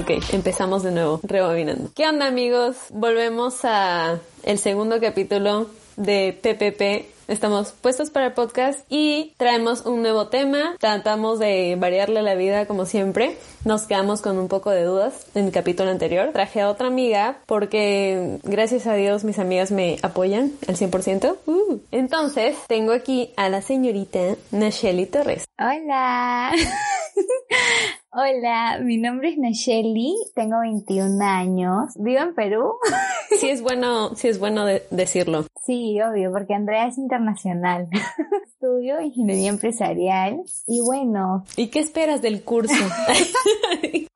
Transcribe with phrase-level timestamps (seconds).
[0.00, 1.90] Ok, empezamos de nuevo, rebobinando.
[1.94, 2.74] ¿Qué onda amigos?
[2.88, 7.30] Volvemos a el segundo capítulo de PPP.
[7.30, 10.74] Estamos puestos para el podcast y traemos un nuevo tema.
[10.80, 13.36] Tratamos de variarle la vida como siempre.
[13.66, 16.30] Nos quedamos con un poco de dudas en el capítulo anterior.
[16.32, 21.36] Traje a otra amiga porque gracias a Dios mis amigas me apoyan al 100%.
[21.44, 21.78] Uh.
[21.90, 25.44] Entonces tengo aquí a la señorita Nacheli Torres.
[25.58, 26.52] Hola.
[28.12, 32.72] Hola, mi nombre es Nacheli, tengo 21 años, vivo en Perú.
[33.38, 35.46] Sí es bueno, sí es bueno de- decirlo.
[35.64, 37.88] Sí, obvio, porque Andrea es internacional.
[38.62, 42.74] Estudio ingeniería empresarial y bueno, ¿Y qué esperas del curso?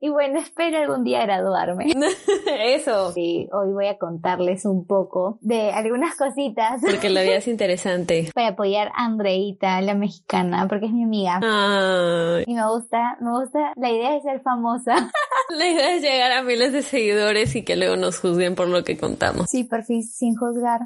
[0.00, 1.86] y bueno, espero algún día graduarme.
[2.62, 3.12] Eso.
[3.12, 8.28] Sí, hoy voy a contarles un poco de algunas cositas Porque la vida es interesante.
[8.34, 11.40] para apoyar a Andreita, la mexicana, porque es mi amiga.
[11.42, 15.10] Ay, Y me gusta, me gusta la idea de ser famosa.
[15.48, 18.84] la idea es llegar a miles de seguidores y que luego nos juzguen por lo
[18.84, 19.46] que contamos.
[19.50, 20.80] Sí, por fin, sin juzgar.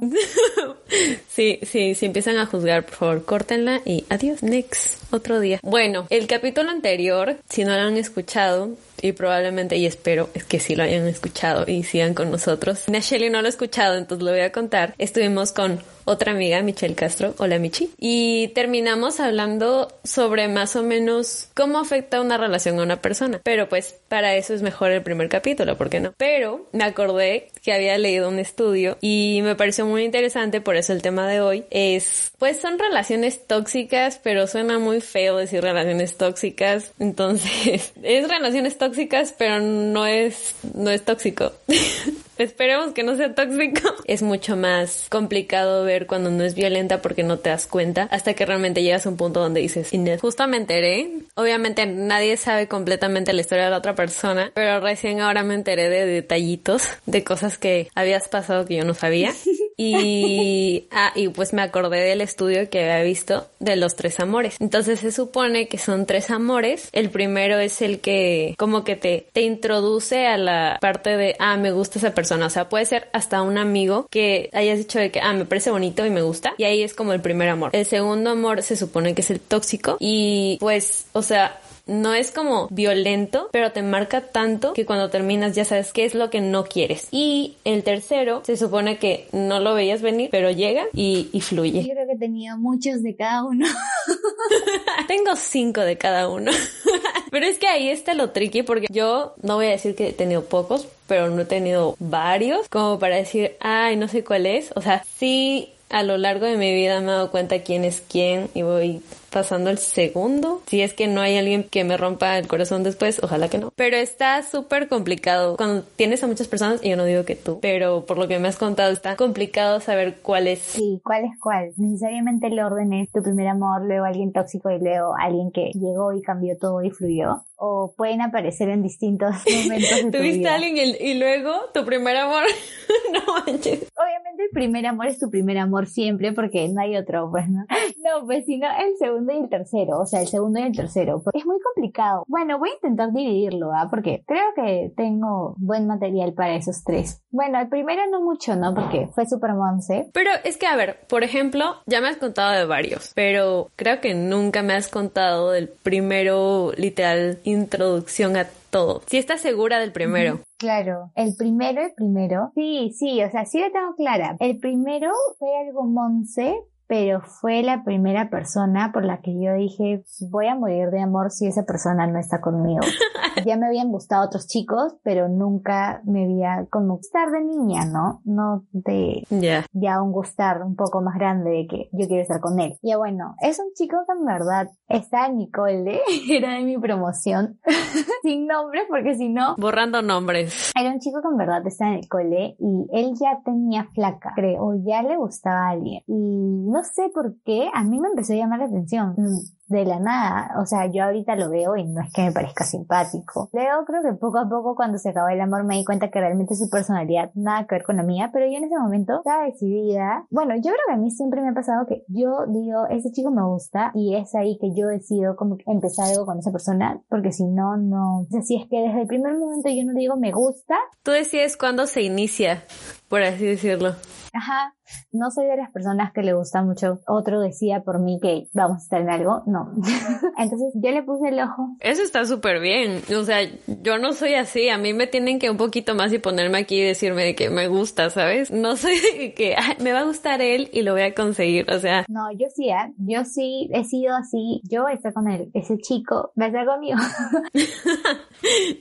[1.28, 5.60] Sí, sí, si empiezan a juzgar, por favor, córtenla y adiós, next, otro día.
[5.62, 8.70] Bueno, el capítulo anterior, si no lo han escuchado,
[9.05, 12.88] y probablemente, y espero es que sí lo hayan escuchado y sigan con nosotros.
[12.88, 14.94] Nacheli no lo ha escuchado, entonces lo voy a contar.
[14.96, 21.48] Estuvimos con otra amiga, Michelle Castro, hola Michi, y terminamos hablando sobre más o menos
[21.55, 23.40] cómo afecta una relación a una persona.
[23.42, 26.12] Pero pues para eso es mejor el primer capítulo, ¿por qué no?
[26.17, 30.92] Pero me acordé que había leído un estudio y me pareció muy interesante, por eso
[30.92, 36.17] el tema de hoy es, pues son relaciones tóxicas, pero suena muy feo decir relaciones
[36.17, 38.93] tóxicas, entonces es relaciones tóxicas,
[39.38, 41.52] pero no es, no es tóxico.
[42.38, 43.88] Esperemos que no sea tóxico.
[44.06, 48.34] Es mucho más complicado ver cuando no es violenta porque no te das cuenta hasta
[48.34, 50.20] que realmente llegas a un punto donde dices, "Enough".
[50.20, 51.10] justo me enteré.
[51.36, 55.88] Obviamente nadie sabe completamente la historia de la otra persona, pero recién ahora me enteré
[55.88, 59.33] de detallitos, de cosas que habías pasado que yo no sabía.
[59.77, 64.57] Y, ah, y pues me acordé del estudio que había visto de los tres amores.
[64.61, 66.89] Entonces se supone que son tres amores.
[66.92, 71.57] El primero es el que como que te, te introduce a la parte de, ah,
[71.57, 72.46] me gusta esa persona.
[72.46, 75.70] O sea, puede ser hasta un amigo que hayas dicho de que, ah, me parece
[75.70, 76.55] bonito y me gusta.
[76.58, 77.70] Y ahí es como el primer amor.
[77.73, 79.96] El segundo amor se supone que es el tóxico.
[80.01, 85.55] Y pues, o sea, no es como violento, pero te marca tanto que cuando terminas
[85.55, 87.08] ya sabes qué es lo que no quieres.
[87.11, 91.45] Y el tercero se supone que no lo veías venir, pero llega y, y Yo
[91.45, 91.83] fluye.
[91.83, 93.67] creo que tenido muchos de cada uno.
[95.08, 96.52] Tengo cinco de cada uno.
[97.30, 100.12] pero es que ahí está lo tricky porque yo no voy a decir que he
[100.12, 104.70] tenido pocos, pero no he tenido varios como para decir, ay, no sé cuál es.
[104.74, 108.01] O sea, sí a lo largo de mi vida me he dado cuenta quién es
[108.01, 109.02] quién y voy
[109.34, 110.62] pasando el segundo.
[110.67, 113.72] Si es que no hay alguien que me rompa el corazón después, ojalá que no.
[113.74, 115.56] Pero está súper complicado.
[115.56, 118.39] Cuando tienes a muchas personas, y yo no digo que tú, pero por lo que
[118.39, 120.61] me has contado, está complicado saber cuál es.
[120.61, 121.72] Sí, ¿cuál es cuál?
[121.77, 126.12] Necesariamente el orden es tu primer amor, luego alguien tóxico y luego alguien que llegó
[126.12, 127.42] y cambió todo y fluyó.
[127.56, 129.34] O pueden aparecer en distintos
[129.64, 130.52] momentos de tu Tuviste vida.
[130.52, 132.44] a alguien y, y luego tu primer amor.
[133.12, 133.90] no manches.
[133.96, 137.64] Obviamente el primer amor es tu primer amor siempre porque no hay otro, pues, ¿no?
[138.05, 141.23] No, pues sino el segundo y el tercero, o sea, el segundo y el tercero.
[141.32, 142.25] Es muy complicado.
[142.29, 143.88] Bueno, voy a intentar dividirlo, ¿ah?
[143.90, 147.23] Porque creo que tengo buen material para esos tres.
[147.31, 148.75] Bueno, el primero no mucho, ¿no?
[148.75, 150.10] Porque fue super monce.
[150.12, 154.00] Pero es que, a ver, por ejemplo, ya me has contado de varios, pero creo
[154.00, 159.02] que nunca me has contado del primero, literal, introducción a todo.
[159.06, 160.40] Si estás segura del primero.
[160.58, 162.50] Claro, el primero, el primero.
[162.54, 164.37] Sí, sí, o sea, sí lo tengo clara.
[164.40, 166.56] El primero fue algo monce,
[166.94, 171.32] pero fue la primera persona por la que yo dije, voy a morir de amor
[171.32, 172.82] si esa persona no está conmigo.
[173.44, 178.20] ya me habían gustado otros chicos, pero nunca me había como gustar de niña, ¿no?
[178.25, 179.67] No de Ya.
[179.73, 182.79] ya un gustar un poco más grande de que yo quiero estar con él.
[182.81, 186.00] Ya bueno, es un chico que en verdad está en mi cole,
[186.31, 187.58] era de mi promoción,
[188.23, 190.70] sin nombre porque si no, Borrando nombres.
[190.79, 194.31] era un chico que en verdad está en el cole y él ya tenía flaca,
[194.37, 196.02] creo, o ya le gustaba a alguien.
[196.06, 199.14] Y no sé por qué, a mí me empezó a llamar la atención.
[199.16, 202.32] mm, De la nada, o sea, yo ahorita lo veo y no es que me
[202.32, 203.48] parezca simpático.
[203.54, 206.20] Luego creo que poco a poco cuando se acabó el amor me di cuenta que
[206.20, 209.46] realmente su personalidad nada que ver con la mía, pero yo en ese momento estaba
[209.46, 210.26] decidida.
[210.31, 213.31] Bueno, yo creo que a mí siempre me ha pasado que yo digo, ese chico
[213.31, 217.32] me gusta y es ahí que yo decido como empezar algo con esa persona, porque
[217.32, 218.20] si no, no.
[218.20, 221.10] O sea, si es que desde el primer momento yo no digo me gusta, Tú
[221.10, 222.62] decides cuándo se inicia,
[223.08, 223.94] por así decirlo.
[224.34, 224.75] Ajá,
[225.12, 227.00] no soy de las personas que le gusta mucho.
[227.06, 229.42] Otro decía por mí que vamos a estar en algo.
[229.46, 229.72] No.
[230.38, 231.76] Entonces yo le puse el ojo.
[231.81, 233.02] Eso está súper bien.
[233.16, 234.69] O sea, yo no soy así.
[234.69, 237.50] A mí me tienen que un poquito más y ponerme aquí y decirme de que
[237.50, 238.50] me gusta, ¿sabes?
[238.50, 241.70] No soy de que "Ay, me va a gustar él y lo voy a conseguir.
[241.70, 242.92] O sea, No, yo sí, ¿eh?
[242.98, 244.60] yo sí he sido así.
[244.64, 245.50] Yo estar con él.
[245.54, 246.98] Ese chico va a estar conmigo.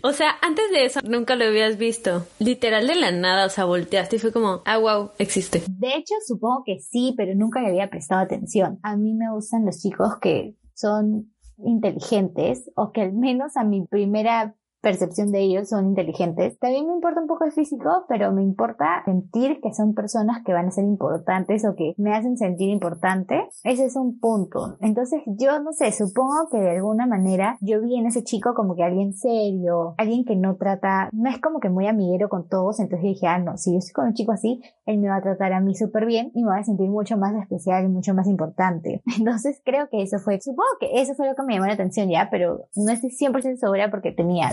[0.04, 2.26] o sea, antes de eso nunca lo habías visto.
[2.40, 5.64] Literal de la nada, o sea, volteaste y fue como, ah, wow, existe.
[5.68, 8.80] De hecho, supongo que sí, pero nunca le había prestado atención.
[8.84, 13.86] A mí me gustan los chicos que son inteligentes o que al menos a mi
[13.86, 16.60] primera percepción de ellos son inteligentes.
[16.60, 20.52] También me importa un poco el físico, pero me importa sentir que son personas que
[20.52, 23.48] van a ser importantes o que me hacen sentir importante.
[23.64, 24.78] Ese es un punto.
[24.82, 28.76] Entonces yo no sé, supongo que de alguna manera yo vi en ese chico como
[28.76, 32.82] que alguien serio, alguien que no trata, no es como que muy amiguero con todos,
[32.82, 35.22] entonces dije, ah, no, si yo estoy con un chico así, él me va a
[35.22, 38.14] tratar a mí súper bien y me va a sentir mucho más especial y mucho
[38.14, 39.02] más importante.
[39.18, 42.10] Entonces creo que eso fue, supongo que eso fue lo que me llamó la atención
[42.10, 44.50] ya, pero no estoy 100% segura porque tenía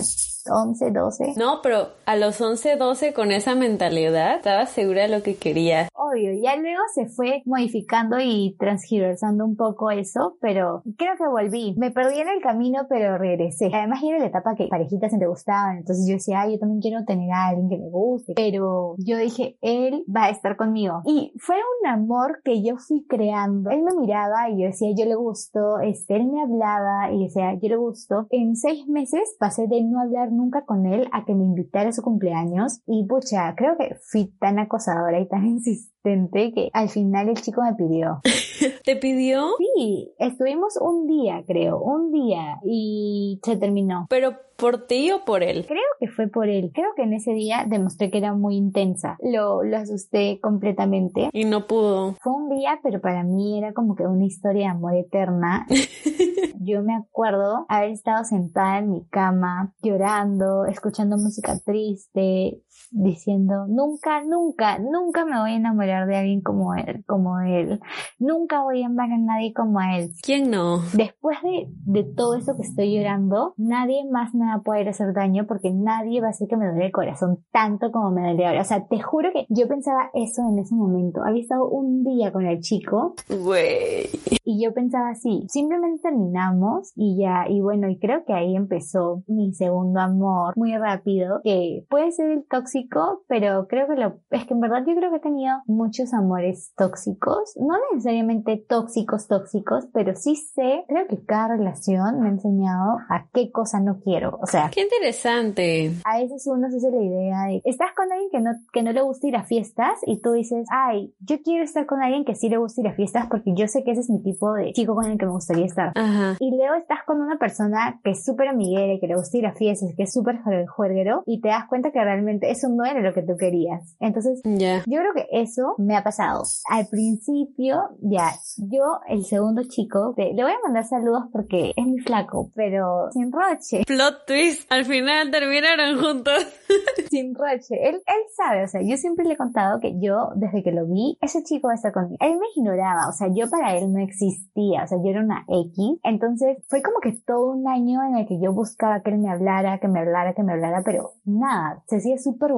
[0.48, 1.34] 11, 12.
[1.36, 5.88] No, pero a los 11, 12 con esa mentalidad, estaba segura de lo que quería.
[5.94, 11.74] Obvio, ya luego se fue modificando y transgiversando un poco eso, pero creo que volví.
[11.78, 13.70] Me perdí en el camino, pero regresé.
[13.72, 16.80] Además, era la etapa que parejitas se me gustaban, entonces yo decía, ay, yo también
[16.80, 21.02] quiero tener a alguien que me guste, pero yo dije, él va a estar conmigo.
[21.04, 23.70] Y fue un amor que yo fui creando.
[23.70, 27.54] Él me miraba y yo decía, yo le gusto, este, él me hablaba y decía,
[27.54, 28.26] yo le gusto.
[28.30, 31.92] En seis meses pasé de no hablar nunca con él a que me invitara a
[31.92, 37.28] su cumpleaños y pucha, creo que fui tan acosadora y tan insistente que al final
[37.28, 38.20] el chico me pidió.
[38.84, 39.48] ¿Te pidió?
[39.58, 44.06] Sí, estuvimos un día, creo, un día y se terminó.
[44.08, 45.64] ¿Pero por ti o por él?
[45.66, 46.70] Creo que fue por él.
[46.74, 49.16] Creo que en ese día demostré que era muy intensa.
[49.20, 51.30] Lo, lo asusté completamente.
[51.32, 52.16] Y no pudo.
[52.20, 55.66] Fue un día, pero para mí era como que una historia de amor eterna.
[56.62, 64.22] Yo me acuerdo haber estado sentada en mi cama, llorando, escuchando música triste, diciendo, nunca,
[64.24, 67.80] nunca, nunca me voy a enamorar de alguien como él, como él.
[68.18, 70.10] Nunca voy a amar a nadie como a él.
[70.22, 70.78] ¿Quién no?
[70.94, 75.12] Después de, de todo eso que estoy llorando, nadie más me va a poder hacer
[75.14, 78.46] daño porque nadie va a hacer que me duele el corazón tanto como me duele
[78.46, 78.62] ahora.
[78.62, 81.22] O sea, te juro que yo pensaba eso en ese momento.
[81.24, 84.08] Había estado un día con el chico Güey.
[84.44, 89.22] y yo pensaba así, simplemente terminamos y ya, y bueno, y creo que ahí empezó
[89.26, 92.79] mi segundo amor muy rápido, que puede ser el tóxico,
[93.28, 96.72] pero creo que lo, es que en verdad yo creo que he tenido muchos amores
[96.76, 102.98] tóxicos, no necesariamente tóxicos, tóxicos, pero sí sé, creo que cada relación me ha enseñado
[103.08, 105.92] a qué cosa no quiero, o sea, Qué interesante.
[106.04, 108.92] a veces uno se hace la idea de, estás con alguien que no, que no
[108.92, 112.34] le gusta ir a fiestas y tú dices, ay, yo quiero estar con alguien que
[112.34, 114.72] sí le gusta ir a fiestas porque yo sé que ese es mi tipo de
[114.72, 115.92] chico con el que me gustaría estar.
[115.94, 116.36] Ajá.
[116.38, 119.46] Y luego estás con una persona que es súper amiguera y que le gusta ir
[119.46, 123.00] a fiestas, que es súper juerguero y te das cuenta que realmente eso no era
[123.00, 123.96] lo que tú querías.
[124.00, 124.40] Entonces,
[124.86, 126.42] yo creo que eso me ha pasado.
[126.70, 131.86] Al principio, ya, yo, el segundo chico, te- le voy a mandar saludos porque es
[131.86, 133.82] muy flaco, pero sin roche.
[133.86, 134.70] Plot twist.
[134.72, 136.34] Al final terminaron juntos.
[137.10, 137.76] sin roche.
[137.88, 140.86] Él, él sabe, o sea, yo siempre le he contado que yo, desde que lo
[140.86, 142.16] vi, ese chico va a estar conmigo.
[142.20, 145.44] Él me ignoraba, o sea, yo para él no existía, o sea, yo era una
[145.48, 145.98] X.
[146.02, 149.30] Entonces, fue como que todo un año en el que yo buscaba que él me
[149.30, 152.52] hablara, que me hablara, que me hablara, pero nada, se hacía súper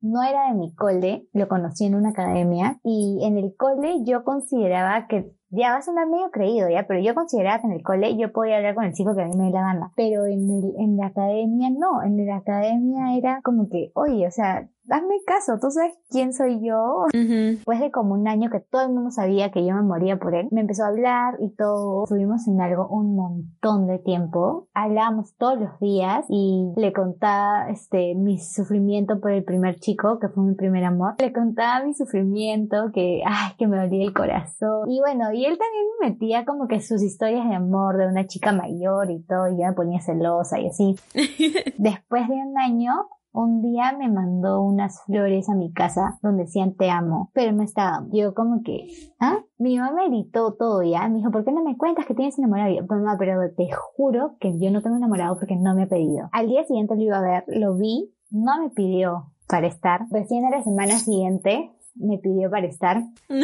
[0.00, 4.24] No era de mi cole, lo conocí en una academia y en el cole yo
[4.24, 7.82] consideraba que ya va a sonar medio creído, ya, pero yo consideraba que en el
[7.82, 9.92] cole yo podía hablar con el chico que a mí me dé la gana.
[9.96, 14.30] Pero en, el, en la academia no, en la academia era como que, oye, o
[14.30, 17.06] sea, hazme caso, tú sabes quién soy yo.
[17.12, 20.34] Después de como un año que todo el mundo sabía que yo me moría por
[20.34, 22.04] él, me empezó a hablar y todo.
[22.04, 24.68] Estuvimos en algo un montón de tiempo.
[24.74, 30.28] Hablábamos todos los días y le contaba este mi sufrimiento por el primer chico, que
[30.28, 31.14] fue mi primer amor.
[31.18, 34.90] Le contaba mi sufrimiento, que ay, que me dolía el corazón.
[34.90, 38.26] Y bueno, y él también me metía como que sus historias de amor de una
[38.26, 40.96] chica mayor y todo, y ya me ponía celosa y así.
[41.78, 42.92] Después de un año,
[43.32, 47.62] un día me mandó unas flores a mi casa donde decían te amo, pero no
[47.62, 48.06] estaba.
[48.12, 48.88] Yo como que,
[49.20, 49.38] ¿ah?
[49.58, 51.08] Mi mamá me gritó todo ya.
[51.08, 52.74] Me dijo, ¿por qué no me cuentas que tienes enamorado?
[52.74, 56.28] Yo, mamá, pero te juro que yo no tengo enamorado porque no me ha pedido.
[56.32, 60.02] Al día siguiente lo iba a ver, lo vi, no me pidió para estar.
[60.10, 63.02] Recién a la semana siguiente me pidió para estar.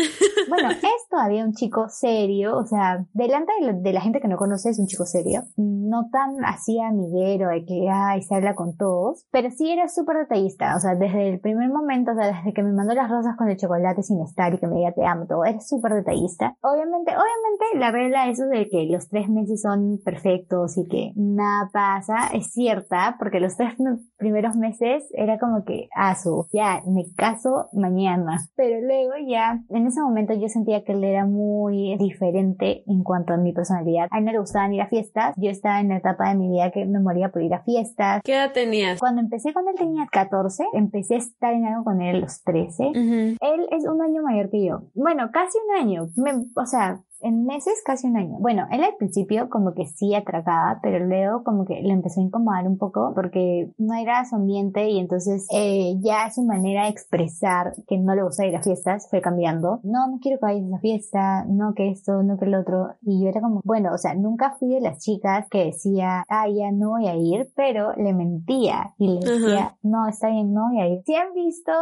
[0.49, 4.71] Bueno, es todavía un chico serio, o sea, delante de, la gente que no conoce
[4.71, 9.27] es un chico serio, no tan así amiguero de que, ay, se habla con todos,
[9.31, 12.63] pero sí era súper detallista, o sea, desde el primer momento, o sea, desde que
[12.63, 15.27] me mandó las rosas con el chocolate sin estar y que me diga te amo,
[15.27, 16.57] todo, era súper detallista.
[16.63, 21.69] Obviamente, obviamente la regla eso de que los tres meses son perfectos y que nada
[21.73, 23.75] pasa es cierta, porque los tres
[24.17, 29.87] primeros meses era como que, ah, su, ya, me caso mañana pero luego ya, en
[29.87, 34.09] ese momento yo sentía que él era muy diferente en cuanto a mi personalidad.
[34.11, 36.49] A él no le gustaban ir a fiestas, yo estaba en la etapa de mi
[36.49, 38.23] vida que me moría por ir a fiestas.
[38.25, 38.99] ¿Qué edad tenías?
[38.99, 42.43] Cuando empecé con él tenía 14, empecé a estar en algo con él a los
[42.43, 42.93] 13.
[42.95, 44.83] Él es un año mayor que yo.
[44.95, 46.09] Bueno, casi un año.
[46.57, 48.37] o sea, en meses casi un año.
[48.41, 52.25] Bueno, él al principio como que sí atracaba, pero luego como que le empezó a
[52.25, 56.91] incomodar un poco porque no era su ambiente y entonces eh, ya su manera de
[56.91, 59.81] expresar que no le gusta ir a fiestas fue cambiando.
[59.83, 62.95] No, no quiero que vayas a esa fiesta, no que esto, no que el otro.
[63.03, 66.49] Y yo era como, bueno, o sea, nunca fui de las chicas que decía, ah,
[66.49, 70.69] ya no voy a ir, pero le mentía y le decía, no, está bien, no
[70.69, 71.03] voy a ir.
[71.05, 71.73] Si han visto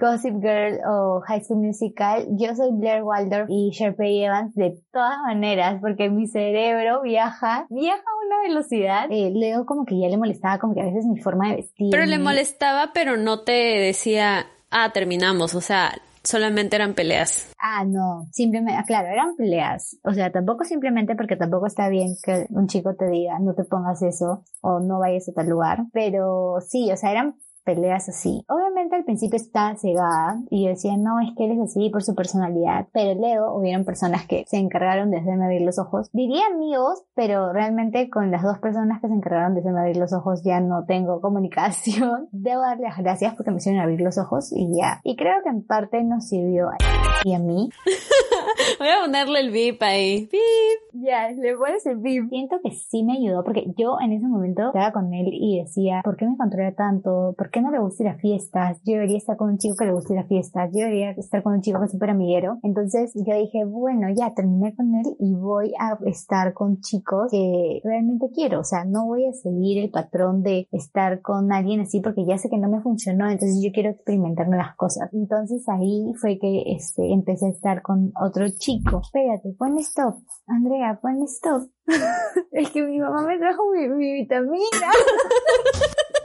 [0.00, 5.18] Gossip Girl o High School Musical, yo soy Blair Waldorf y Sharpay Evans de todas
[5.26, 9.06] maneras, porque mi cerebro viaja, viaja a una velocidad.
[9.10, 11.88] Eh, Leo como que ya le molestaba como que a veces mi forma de vestir.
[11.90, 17.52] Pero le molestaba, pero no te decía, ah, terminamos, o sea, solamente eran peleas.
[17.58, 19.98] Ah, no, simplemente, ah, claro, eran peleas.
[20.04, 23.64] O sea, tampoco simplemente porque tampoco está bien que un chico te diga, no te
[23.64, 25.84] pongas eso o no vayas a tal lugar.
[25.92, 28.44] Pero sí, o sea, eran peleas así.
[28.48, 28.71] Obviamente
[29.12, 32.88] principio estaba cegada y yo decía, no, es que él es así por su personalidad,
[32.92, 36.08] pero luego hubieron personas que se encargaron de hacerme abrir los ojos.
[36.12, 40.14] Diría amigos, pero realmente con las dos personas que se encargaron de hacerme abrir los
[40.14, 42.28] ojos ya no tengo comunicación.
[42.32, 45.00] Debo darle las gracias porque me hicieron abrir los ojos y ya.
[45.04, 46.78] Y creo que en parte nos sirvió a
[47.24, 47.68] y a mí.
[48.78, 50.28] Voy a ponerle el beep ahí.
[50.30, 51.04] Beep.
[51.04, 52.28] Ya, le pones el beep.
[52.28, 56.00] Siento que sí me ayudó porque yo en ese momento estaba con él y decía,
[56.04, 57.34] ¿por qué me controla tanto?
[57.36, 58.80] ¿Por qué no le gusta ir a fiestas?
[58.84, 60.70] Yo debería estar con un chico que le gusta ir a fiestas.
[60.72, 62.58] Yo debería estar con un chico que es súper amiguero.
[62.62, 67.80] Entonces yo dije, bueno, ya terminé con él y voy a estar con chicos que
[67.82, 68.60] realmente quiero.
[68.60, 72.38] O sea, no voy a seguir el patrón de estar con alguien así porque ya
[72.38, 73.28] sé que no me funcionó.
[73.28, 75.10] Entonces yo quiero experimentar nuevas cosas.
[75.12, 79.00] Entonces ahí fue que este, empecé a estar con otro chico.
[79.02, 80.14] Espérate, pon stop.
[80.46, 81.68] Andrea, pon stop.
[82.52, 84.62] es que mi mamá me trajo mi, mi vitamina.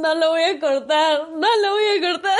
[0.00, 2.38] No lo voy a cortar, no lo voy a cortar.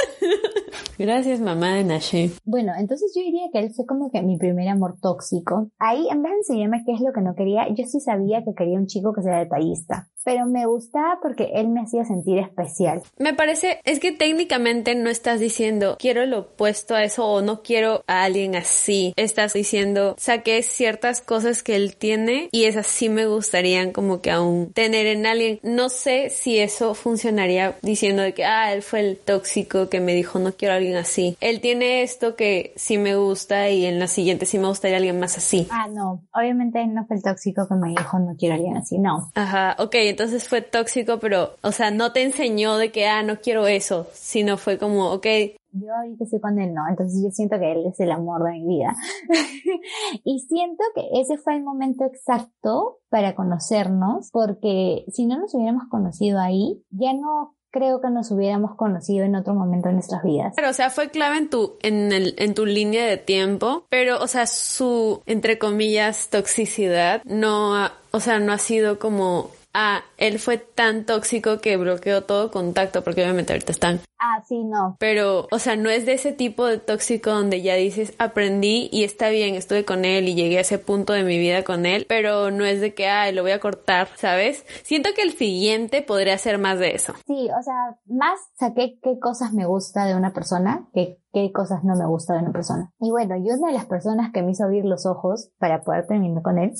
[0.99, 2.31] Gracias, mamá de Nashe.
[2.45, 5.71] Bueno, entonces yo diría que él fue como que mi primer amor tóxico.
[5.79, 8.55] Ahí, en vez de enseñarme qué es lo que no quería, yo sí sabía que
[8.57, 13.03] quería un chico que sea detallista pero me gustaba porque él me hacía sentir especial.
[13.19, 17.62] Me parece, es que técnicamente no estás diciendo quiero lo opuesto a eso o no
[17.62, 19.12] quiero a alguien así.
[19.17, 24.31] Estás diciendo saqué ciertas cosas que él tiene y esas sí me gustarían como que
[24.31, 25.59] aún tener en alguien.
[25.62, 30.14] No sé si eso funcionaría diciendo de que ah, él fue el tóxico que me
[30.14, 31.37] dijo no quiero a alguien así.
[31.40, 35.19] Él tiene esto que sí me gusta y en la siguiente sí me gustaría alguien
[35.19, 35.67] más así.
[35.71, 36.23] Ah, no.
[36.35, 38.99] Obviamente no fue el tóxico que me dijo no quiero a alguien así.
[38.99, 39.31] No.
[39.35, 43.40] Ajá, ok entonces fue tóxico, pero, o sea, no te enseñó de que, ah, no
[43.40, 45.26] quiero eso, sino fue como, ok.
[45.73, 48.53] Yo ahorita estoy con él, no, entonces yo siento que él es el amor de
[48.53, 48.97] mi vida.
[50.25, 55.85] y siento que ese fue el momento exacto para conocernos, porque si no nos hubiéramos
[55.89, 60.55] conocido ahí, ya no creo que nos hubiéramos conocido en otro momento de nuestras vidas.
[60.57, 64.21] Pero, o sea, fue clave en tu, en el, en tu línea de tiempo, pero,
[64.21, 70.39] o sea, su, entre comillas, toxicidad no, o sea, no ha sido como ah, él
[70.39, 74.00] fue tan tóxico que bloqueó todo contacto, porque obviamente ahorita están.
[74.19, 74.97] Ah, sí, no.
[74.99, 79.05] Pero, o sea, no es de ese tipo de tóxico donde ya dices, aprendí y
[79.05, 82.05] está bien, estuve con él y llegué a ese punto de mi vida con él,
[82.07, 84.67] pero no es de que, ay, lo voy a cortar, ¿sabes?
[84.83, 87.15] Siento que el siguiente podría ser más de eso.
[87.27, 91.85] Sí, o sea, más saqué qué cosas me gusta de una persona que qué cosas
[91.85, 92.93] no me gusta de una persona.
[92.99, 96.07] Y bueno, y una de las personas que me hizo abrir los ojos para poder
[96.07, 96.73] terminar con él,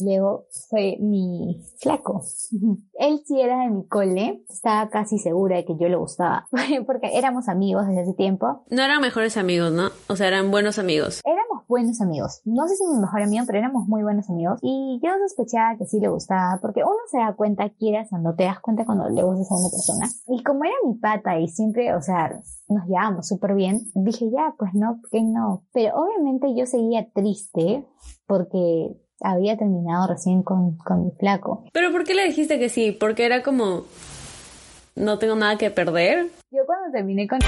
[0.00, 2.22] luego fue mi flaco.
[2.98, 6.48] él sí era de mi cole, estaba casi segura de que yo le gustaba,
[6.86, 8.64] porque éramos amigos desde ese tiempo.
[8.70, 9.90] No eran mejores amigos, ¿no?
[10.08, 11.20] O sea, eran buenos amigos.
[11.24, 12.40] Éramos buenos amigos.
[12.44, 14.58] No sé si mi mejor amigo, pero éramos muy buenos amigos.
[14.62, 18.34] Y yo sospechaba que sí le gustaba, porque uno se da cuenta, quieras o no
[18.34, 20.08] te das cuenta cuando le gustas a una persona.
[20.28, 24.54] Y como era mi pata y siempre, o sea, nos llevábamos súper bien, dije ya,
[24.58, 25.64] pues no, que no.
[25.72, 27.86] Pero obviamente yo seguía triste
[28.26, 31.64] porque había terminado recién con, con mi flaco.
[31.72, 32.92] ¿Pero por qué le dijiste que sí?
[32.92, 33.84] Porque era como,
[34.94, 36.30] no tengo nada que perder.
[36.50, 37.40] Yo cuando terminé con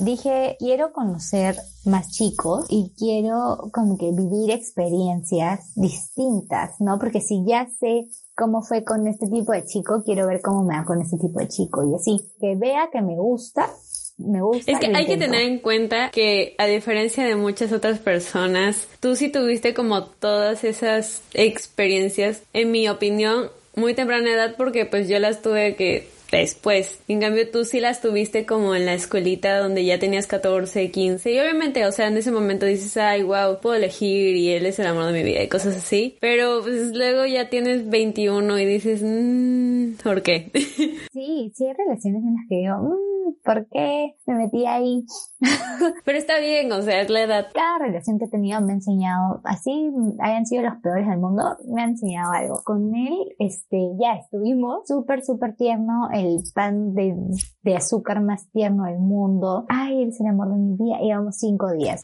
[0.00, 6.98] dije, quiero conocer más chicos y quiero como que vivir experiencias distintas, ¿no?
[6.98, 10.76] Porque si ya sé cómo fue con este tipo de chico, quiero ver cómo me
[10.76, 13.68] va con este tipo de chico y así, que vea que me gusta
[14.16, 14.72] me gusta.
[14.72, 19.16] Es que hay que tener en cuenta que a diferencia de muchas otras personas, tú
[19.16, 25.18] sí tuviste como todas esas experiencias, en mi opinión, muy temprana edad porque pues yo
[25.18, 27.00] las tuve que después.
[27.08, 31.32] En cambio, tú sí las tuviste como en la escuelita donde ya tenías 14, 15.
[31.32, 34.78] Y obviamente, o sea, en ese momento dices, ay, wow, puedo elegir y él es
[34.78, 36.16] el amor de mi vida y cosas así.
[36.20, 40.50] Pero pues luego ya tienes 21 y dices, mmm, ¿por qué?
[41.12, 43.13] Sí, sí hay relaciones en las que digo, mmm,
[43.44, 45.04] ¿por qué me metí ahí?
[46.04, 47.46] Pero está bien, o sea, es la edad.
[47.52, 49.90] Cada relación que he tenido me ha enseñado, así
[50.20, 52.62] hayan sido los peores del mundo, me ha enseñado algo.
[52.64, 57.14] Con él, este, ya estuvimos súper, súper tierno, el pan de,
[57.62, 59.66] de, azúcar más tierno del mundo.
[59.68, 60.98] Ay, él es el amor de mi vida.
[61.00, 62.02] Llevamos cinco días.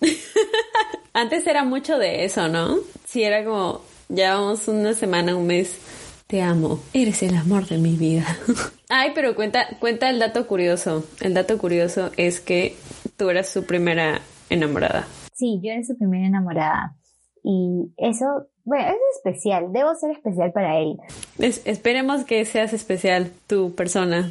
[1.12, 2.76] Antes era mucho de eso, ¿no?
[3.04, 5.99] Sí, era como, llevamos una semana, un mes.
[6.30, 8.24] Te amo, eres el amor de mi vida.
[8.88, 11.04] Ay, pero cuenta, cuenta el dato curioso.
[11.20, 12.76] El dato curioso es que
[13.16, 15.08] tú eras su primera enamorada.
[15.34, 16.96] Sí, yo era su primera enamorada.
[17.42, 20.96] Y eso bueno, es especial, debo ser especial para él.
[21.38, 24.30] esperemos que seas especial tu persona.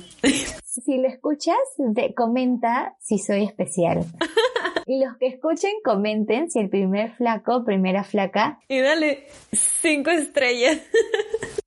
[0.63, 1.57] Si lo escuchas,
[1.93, 4.05] te comenta si soy especial.
[4.85, 8.57] Y los que escuchen, comenten si el primer flaco, primera flaca.
[8.67, 10.81] Y dale cinco estrellas.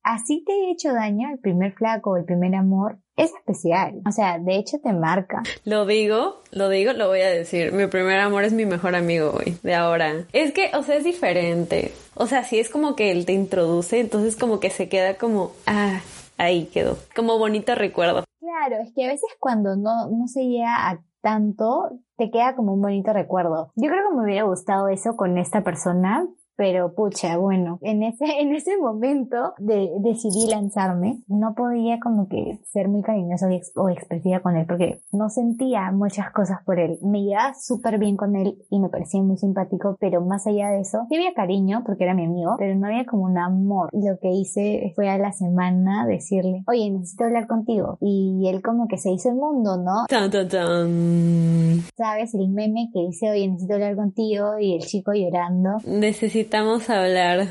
[0.03, 2.99] Así te he hecho daño el primer flaco o el primer amor.
[3.15, 4.01] Es especial.
[4.07, 5.43] O sea, de hecho te marca.
[5.65, 7.71] Lo digo, lo digo, lo voy a decir.
[7.71, 10.25] Mi primer amor es mi mejor amigo hoy, de ahora.
[10.33, 11.93] Es que, o sea, es diferente.
[12.15, 15.51] O sea, si es como que él te introduce, entonces como que se queda como,
[15.67, 16.01] ah,
[16.37, 16.97] ahí quedó.
[17.15, 18.23] Como bonito recuerdo.
[18.39, 22.73] Claro, es que a veces cuando no, no se llega a tanto, te queda como
[22.73, 23.71] un bonito recuerdo.
[23.75, 28.25] Yo creo que me hubiera gustado eso con esta persona, pero pucha, bueno, en ese,
[28.39, 34.39] en ese momento de, decidí lanzarme, no podía como que ser muy cariñosa o expresiva
[34.39, 36.97] con él porque no sentía muchas cosas por él.
[37.01, 40.81] Me llevaba súper bien con él y me parecía muy simpático, pero más allá de
[40.81, 43.89] eso, sí había cariño porque era mi amigo, pero no había como un amor.
[43.91, 47.97] Lo que hice fue a la semana decirle, oye, necesito hablar contigo.
[48.01, 50.05] Y él como que se hizo el mundo, ¿no?
[50.07, 51.81] Tan, tan, tan.
[51.97, 52.33] ¿Sabes?
[52.33, 55.77] El meme que dice, oye, necesito hablar contigo y el chico llorando.
[55.85, 57.47] Necesito necesitamos hablar.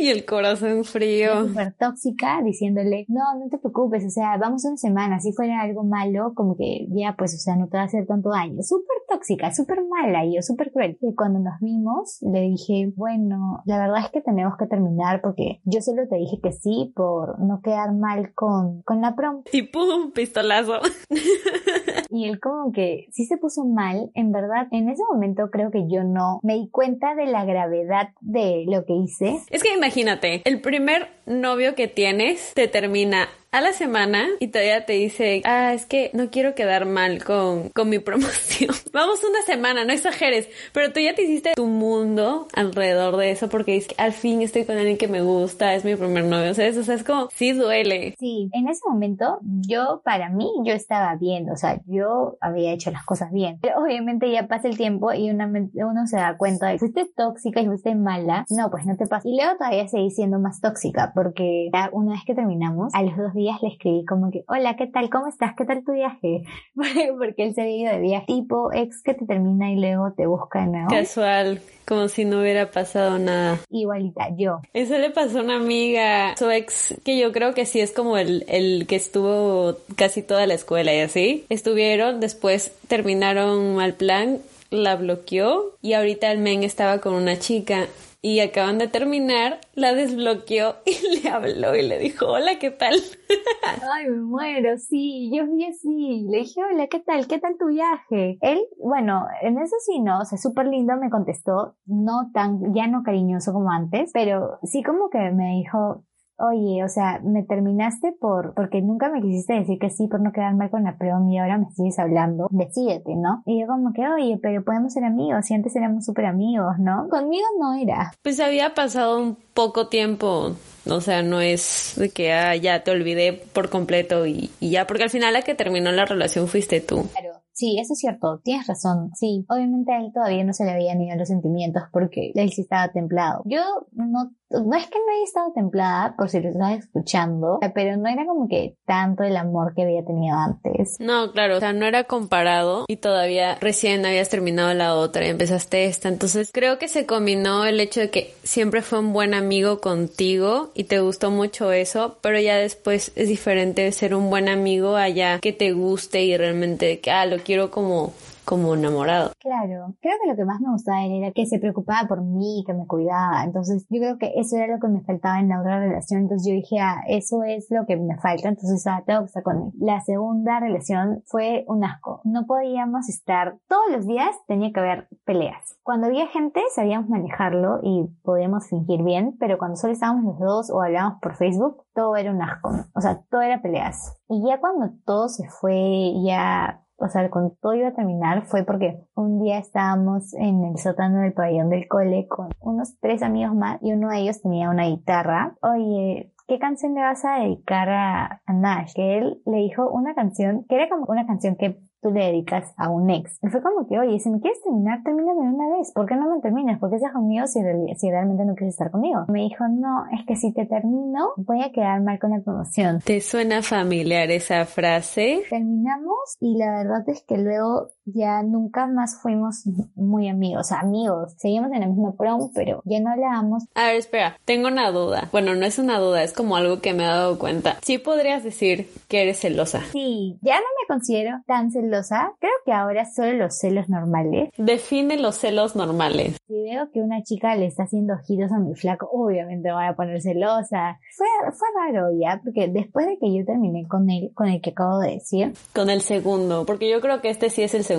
[0.00, 1.46] Y el corazón frío.
[1.46, 5.84] Súper tóxica, diciéndole, no, no te preocupes, o sea, vamos una semana, si fuera algo
[5.84, 8.62] malo, como que ya, pues, o sea, no te va a hacer tanto daño.
[8.62, 10.98] Súper tóxica, súper mala y yo súper cruel.
[11.00, 15.60] Y cuando nos vimos, le dije, bueno, la verdad es que tenemos que terminar porque
[15.64, 19.42] yo solo te dije que sí por no quedar mal con, con la prom.
[19.52, 20.80] Y pum, pistolazo.
[22.14, 25.88] y él como que sí se puso mal, en verdad, en ese momento creo que
[25.88, 29.40] yo no me di cuenta de la gravedad de lo que hice.
[29.50, 34.84] Es que imagínate, el primer novio que tienes te termina a la semana y todavía
[34.84, 38.74] te dice, ah, es que no quiero quedar mal con, con mi promoción.
[38.92, 43.48] Vamos una semana, no exageres, pero tú ya te hiciste tu mundo alrededor de eso
[43.48, 46.50] porque es que al fin estoy con alguien que me gusta, es mi primer novio,
[46.50, 48.16] o sea, eso, es como, sí duele.
[48.18, 52.90] Sí, en ese momento yo, para mí, yo estaba bien, o sea, yo había hecho
[52.90, 56.70] las cosas bien, pero obviamente ya pasa el tiempo y una, uno se da cuenta
[56.70, 59.28] de fuiste tóxica y fuiste mala, no, pues no te pasa.
[59.28, 63.32] Y luego todavía seguí siendo más tóxica porque una vez que terminamos, a los dos
[63.32, 65.10] días días le escribí como que, hola, ¿qué tal?
[65.10, 65.54] ¿Cómo estás?
[65.54, 66.44] ¿Qué tal tu viaje?
[67.18, 70.26] Porque él se había ido de viaje tipo ex que te termina y luego te
[70.26, 70.88] busca de nuevo.
[70.88, 73.58] Casual, como si no hubiera pasado nada.
[73.68, 74.60] Igualita, yo.
[74.72, 78.16] Eso le pasó a una amiga, su ex, que yo creo que sí es como
[78.16, 81.44] el, el que estuvo casi toda la escuela y así.
[81.50, 84.38] Estuvieron, después terminaron mal plan,
[84.70, 87.88] la bloqueó y ahorita el men estaba con una chica
[88.24, 92.94] y acaban de terminar, la desbloqueó y le habló y le dijo, hola, ¿qué tal?
[93.92, 97.26] Ay, me muero, sí, yo vi así, le dije, hola, ¿qué tal?
[97.26, 98.38] ¿Qué tal tu viaje?
[98.40, 102.86] Él, bueno, en eso sí, no, o sea, súper lindo me contestó, no tan, ya
[102.86, 106.02] no cariñoso como antes, pero sí como que me dijo,
[106.38, 110.32] oye, o sea, me terminaste por, porque nunca me quisiste decir que sí por no
[110.32, 113.42] quedar mal con la prom y ahora me sigues hablando, decídete, ¿no?
[113.46, 117.08] Y yo como que, oye, pero podemos ser amigos, si antes éramos súper amigos, ¿no?
[117.08, 118.12] Conmigo no era.
[118.22, 120.52] Pues había pasado un poco tiempo,
[120.86, 124.86] o sea, no es de que ah, ya te olvidé por completo y, y ya,
[124.86, 127.06] porque al final la que terminó la relación fuiste tú.
[127.12, 127.44] Claro.
[127.54, 129.10] Sí, eso es cierto, tienes razón.
[129.14, 132.62] Sí, obviamente a él todavía no se le habían ido los sentimientos porque él sí
[132.62, 133.42] estaba templado.
[133.44, 133.60] Yo
[133.92, 138.08] no, no es que no haya estado templada, por si lo estaba escuchando, pero no
[138.08, 140.96] era como que tanto el amor que había tenido antes.
[141.00, 145.30] No, claro, o sea, no era comparado y todavía recién habías terminado la otra y
[145.30, 146.08] empezaste esta.
[146.08, 150.70] Entonces creo que se combinó el hecho de que siempre fue un buen amigo contigo
[150.74, 155.38] y te gustó mucho eso, pero ya después es diferente ser un buen amigo allá
[155.40, 158.12] que te guste y realmente que, ah, lo quiero como
[158.44, 159.32] como enamorado.
[159.38, 162.22] Claro, creo que lo que más me gustaba de él era que se preocupaba por
[162.22, 163.44] mí, que me cuidaba.
[163.44, 166.22] Entonces, yo creo que eso era lo que me faltaba en la otra relación.
[166.22, 168.48] Entonces, yo dije, ah, eso es lo que me falta.
[168.48, 169.72] Entonces, ah, tengo que estar con él.
[169.78, 172.20] La segunda relación fue un asco.
[172.24, 175.76] No podíamos estar todos los días, tenía que haber peleas.
[175.82, 180.70] Cuando había gente, sabíamos manejarlo y podíamos fingir bien, pero cuando solo estábamos los dos
[180.70, 182.70] o hablábamos por Facebook, todo era un asco.
[182.94, 184.16] O sea, todo era peleas.
[184.28, 188.64] Y ya cuando todo se fue, ya o sea, cuando todo iba a terminar fue
[188.64, 193.54] porque un día estábamos en el sótano del pabellón del cole con unos tres amigos
[193.54, 195.56] más y uno de ellos tenía una guitarra.
[195.60, 198.92] Oye, ¿qué canción le vas a dedicar a, a Nash?
[198.94, 202.74] Que él le dijo una canción, que era como una canción que tú le dedicas
[202.76, 203.38] a un ex.
[203.42, 205.90] Y fue como que, oye, si me quieres terminar, termíname una vez.
[205.92, 206.78] ¿Por qué no me terminas?
[206.78, 207.60] ¿Por qué estás conmigo si,
[207.96, 209.24] si realmente no quieres estar conmigo?
[209.28, 213.00] Me dijo, no, es que si te termino, voy a quedar mal con la promoción.
[213.00, 215.44] ¿Te suena familiar esa frase?
[215.48, 219.64] Terminamos y la verdad es que luego ya nunca más fuimos
[219.94, 221.34] muy amigos, amigos.
[221.38, 223.64] Seguimos en la misma prom, pero ya no hablábamos.
[223.74, 225.28] A ver, espera, tengo una duda.
[225.32, 227.78] Bueno, no es una duda, es como algo que me he dado cuenta.
[227.82, 229.80] Sí podrías decir que eres celosa.
[229.92, 232.32] Sí, ya no me considero tan celosa.
[232.40, 234.50] Creo que ahora solo los celos normales.
[234.56, 236.36] Define los celos normales.
[236.46, 239.94] Si veo que una chica le está haciendo giros a mi flaco, obviamente voy a
[239.94, 240.98] poner celosa.
[241.16, 244.70] Fue, fue raro ya, porque después de que yo terminé con él, con el que
[244.70, 245.52] acabo de decir.
[245.74, 247.93] Con el segundo, porque yo creo que este sí es el segundo.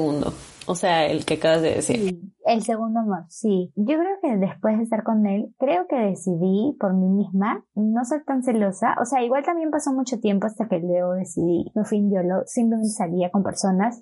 [0.67, 1.95] O sea, el que acabas de decir.
[1.97, 3.71] Sí, el segundo amor, sí.
[3.75, 8.03] Yo creo que después de estar con él, creo que decidí por mí misma no
[8.03, 8.95] ser tan celosa.
[8.99, 12.43] O sea, igual también pasó mucho tiempo hasta que luego decidí, no fin yo lo,
[12.45, 14.01] simplemente salía con personas.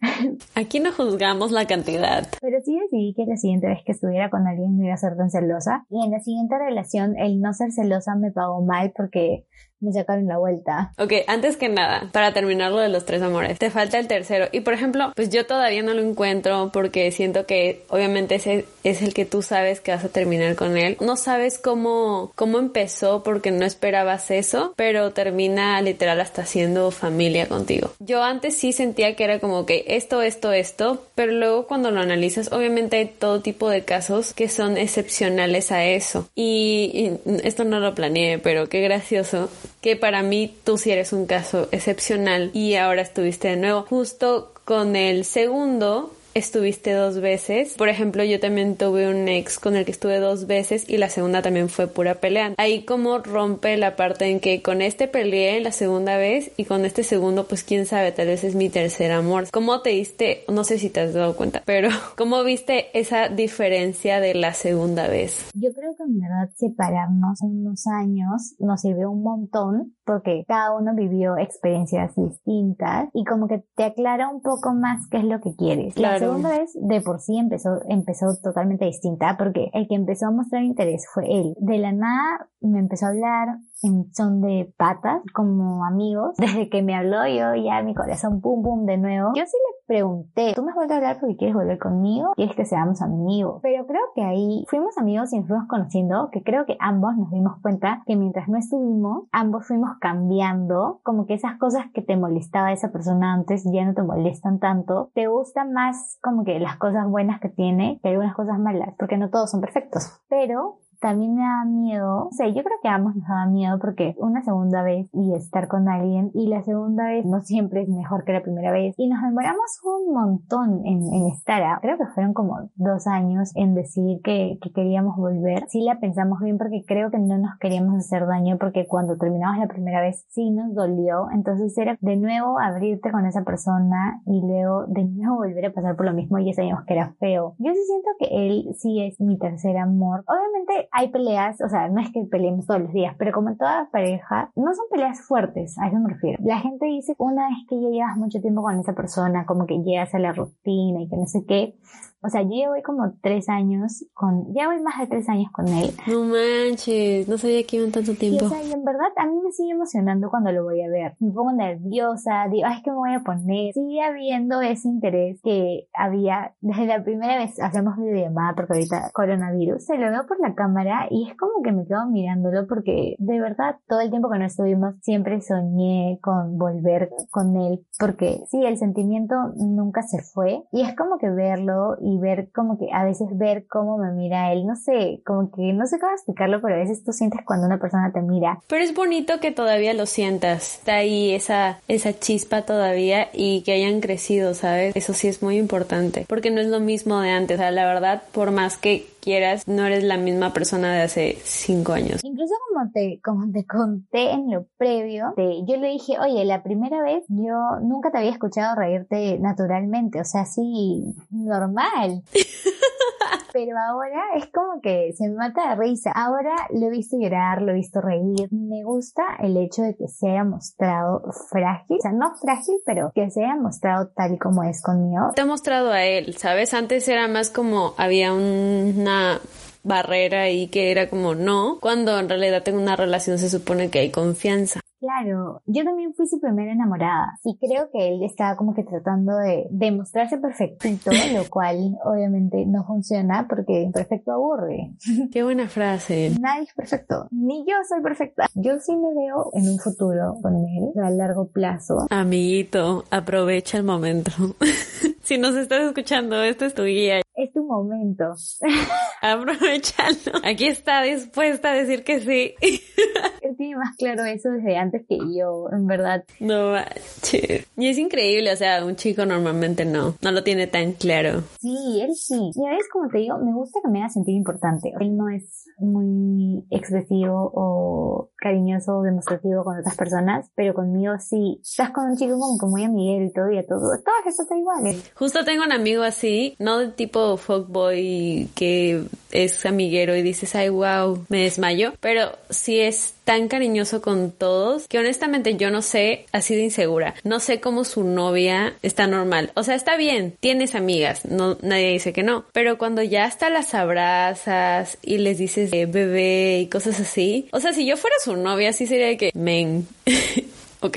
[0.54, 2.26] Aquí no juzgamos la cantidad.
[2.40, 5.16] Pero sí decidí que la siguiente vez que estuviera con alguien no iba a ser
[5.16, 5.84] tan celosa.
[5.90, 9.46] Y en la siguiente relación, el no ser celosa me pagó mal porque
[9.80, 10.92] me sacaron la vuelta.
[10.98, 14.48] Ok, antes que nada, para terminar lo de los tres amores, te falta el tercero.
[14.52, 19.02] Y por ejemplo, pues yo todavía no lo encuentro porque siento que obviamente ese es
[19.02, 20.96] el que tú sabes que vas a terminar con él.
[21.00, 27.46] No sabes cómo, cómo empezó porque no esperabas eso, pero termina literal hasta siendo familia
[27.46, 27.92] contigo.
[28.00, 32.00] Yo antes sí sentía que era como que esto, esto, esto, pero luego cuando lo
[32.00, 36.28] analizas, obviamente hay todo tipo de casos que son excepcionales a eso.
[36.34, 39.48] Y, y esto no lo planeé, pero qué gracioso
[39.80, 44.52] que para mí tú sí eres un caso excepcional y ahora estuviste de nuevo justo
[44.64, 47.74] con el segundo estuviste dos veces.
[47.74, 51.10] Por ejemplo, yo también tuve un ex con el que estuve dos veces y la
[51.10, 52.54] segunda también fue pura pelea.
[52.56, 56.84] Ahí como rompe la parte en que con este peleé la segunda vez y con
[56.84, 59.50] este segundo, pues quién sabe, tal vez es mi tercer amor.
[59.50, 60.44] ¿Cómo te diste?
[60.48, 65.08] No sé si te has dado cuenta, pero ¿cómo viste esa diferencia de la segunda
[65.08, 65.50] vez?
[65.54, 70.94] Yo creo que en verdad separarnos unos años nos sirvió un montón porque cada uno
[70.94, 75.54] vivió experiencias distintas y como que te aclara un poco más qué es lo que
[75.54, 75.94] quieres.
[75.94, 76.14] Claro.
[76.14, 80.30] La segunda vez de por sí empezó, empezó totalmente distinta porque el que empezó a
[80.30, 81.54] mostrar interés fue él.
[81.58, 86.34] De la nada me empezó a hablar en son de patas como amigos.
[86.38, 89.30] Desde que me habló yo ya mi corazón pum pum de nuevo.
[89.34, 92.32] Yo sí le pregunté, ¿tú me has vuelto a hablar porque quieres volver conmigo?
[92.36, 93.60] ¿Quieres que seamos amigos?
[93.62, 97.30] Pero creo que ahí fuimos amigos y nos fuimos conociendo, que creo que ambos nos
[97.30, 102.16] dimos cuenta que mientras no estuvimos, ambos fuimos cambiando, como que esas cosas que te
[102.16, 106.76] molestaba esa persona antes ya no te molestan tanto, te gustan más como que las
[106.76, 110.20] cosas buenas que tiene que algunas cosas malas, porque no todos son perfectos.
[110.28, 113.78] Pero también me da miedo, o sea, yo creo que a ambos nos da miedo
[113.78, 117.88] porque una segunda vez y estar con alguien y la segunda vez no siempre es
[117.88, 121.78] mejor que la primera vez y nos demoramos un montón en, en estar, ¿ah?
[121.80, 125.64] creo que fueron como dos años en decidir que, que queríamos volver.
[125.68, 129.58] Sí la pensamos bien porque creo que no nos queríamos hacer daño porque cuando terminamos
[129.58, 134.40] la primera vez sí nos dolió, entonces era de nuevo abrirte con esa persona y
[134.40, 137.54] luego de nuevo volver a pasar por lo mismo y ya sabíamos que era feo.
[137.58, 140.24] Yo sí siento que él sí es mi tercer amor.
[140.26, 143.58] Obviamente hay peleas, o sea, no es que peleemos todos los días, pero como en
[143.58, 146.38] toda pareja, no son peleas fuertes, a eso me refiero.
[146.44, 149.82] La gente dice, una vez que ya llevas mucho tiempo con esa persona, como que
[149.82, 151.74] llegas a la rutina y que no sé qué,
[152.20, 155.50] o sea, yo ya voy como tres años con, ya voy más de tres años
[155.52, 155.90] con él.
[156.06, 158.44] No manches, no sabía que iban tanto tiempo.
[158.44, 160.88] Y, o sea, y en verdad a mí me sigue emocionando cuando lo voy a
[160.88, 161.16] ver.
[161.20, 163.72] Me pongo nerviosa, digo, ay, es que me voy a poner.
[163.72, 169.84] Sigue habiendo ese interés que había desde la primera vez hacemos videollamada porque ahorita coronavirus.
[169.84, 173.40] Se lo veo por la cámara y es como que me quedo mirándolo porque de
[173.40, 178.64] verdad todo el tiempo que no estuvimos siempre soñé con volver con él porque sí,
[178.64, 183.04] el sentimiento nunca se fue y es como que verlo y ver como que a
[183.04, 186.76] veces ver cómo me mira él, no sé, como que no sé cómo explicarlo, pero
[186.76, 188.60] a veces tú sientes cuando una persona te mira.
[188.68, 193.72] Pero es bonito que todavía lo sientas, está ahí esa, esa chispa todavía y que
[193.72, 194.96] hayan crecido, ¿sabes?
[194.96, 197.86] Eso sí es muy importante, porque no es lo mismo de antes, o sea, la
[197.86, 202.24] verdad, por más que quieras, no eres la misma persona de hace cinco años.
[202.24, 207.02] Incluso como te, como te conté en lo previo, yo le dije, oye, la primera
[207.02, 211.97] vez yo nunca te había escuchado reírte naturalmente, o sea, así normal.
[213.52, 216.12] Pero ahora es como que se me mata de risa.
[216.14, 218.48] Ahora lo he visto llorar, lo he visto reír.
[218.50, 221.96] Me gusta el hecho de que se haya mostrado frágil.
[221.98, 225.32] O sea, no frágil, pero que se haya mostrado tal como es conmigo.
[225.34, 226.74] Te ha mostrado a él, ¿sabes?
[226.74, 229.40] Antes era más como había una
[229.82, 234.00] barrera y que era como no, cuando en realidad en una relación se supone que
[234.00, 234.80] hay confianza.
[235.00, 239.36] Claro, yo también fui su primera enamorada y creo que él estaba como que tratando
[239.36, 244.92] de demostrarse perfectito, lo cual obviamente no funciona porque perfecto aburre.
[245.32, 246.32] Qué buena frase.
[246.40, 248.46] Nadie es perfecto, ni yo soy perfecta.
[248.54, 252.06] Yo sí me veo en un futuro con él a largo plazo.
[252.10, 254.32] Amiguito, aprovecha el momento.
[255.22, 257.22] si nos estás escuchando, esta es tu guía.
[257.38, 258.34] Es tu momento.
[259.22, 260.40] Aprovechalo.
[260.42, 262.54] Aquí está dispuesta a decir que sí.
[263.42, 266.24] Él tiene más claro eso desde antes que yo, en verdad.
[266.40, 267.64] No manches.
[267.76, 271.44] Y es increíble, o sea, un chico normalmente no, no lo tiene tan claro.
[271.60, 272.50] Sí, él sí.
[272.56, 274.92] Y a veces, como te digo, me gusta que me haga sentir importante.
[274.98, 281.60] Él no es muy expresivo o cariñoso o demostrativo con otras personas, pero conmigo sí.
[281.62, 283.80] Estás con un chico como que muy amiguero y todo y a todo.
[283.80, 285.12] Todas estas son iguales.
[285.14, 290.68] Justo tengo un amigo así, no de tipo fuckboy que es amiguero y dices, ay,
[290.68, 296.24] wow, me desmayo, pero sí es tan cariñoso con todos que honestamente yo no sé,
[296.32, 299.52] así de insegura, no sé cómo su novia está normal.
[299.52, 303.50] O sea, está bien, tienes amigas, no, nadie dice que no, pero cuando ya hasta
[303.50, 308.16] las abrazas y les dices eh, bebé y cosas así, o sea, si yo fuera
[308.24, 309.86] su novia, sí sería que, men,
[310.80, 310.96] ok,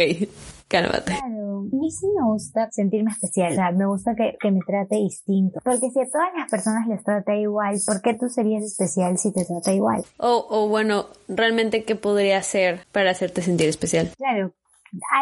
[0.70, 1.18] cálmate.
[1.72, 5.60] Mí sí me gusta sentirme especial, o sea, me gusta que, que, me trate distinto.
[5.64, 9.34] Porque si a todas las personas les trata igual, ¿por qué tú serías especial si
[9.34, 10.04] te trata igual?
[10.18, 14.12] O, o bueno, realmente, ¿qué podría hacer para hacerte sentir especial?
[14.18, 14.54] Claro,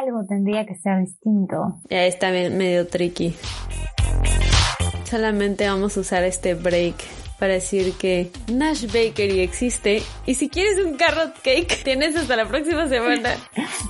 [0.02, 1.80] algo tendría que ser distinto.
[1.90, 3.36] Ya está medio tricky.
[5.06, 10.78] Solamente vamos a usar este break para decir que Nash Bakery existe y si quieres
[10.86, 13.38] un carrot cake tienes hasta la próxima semana.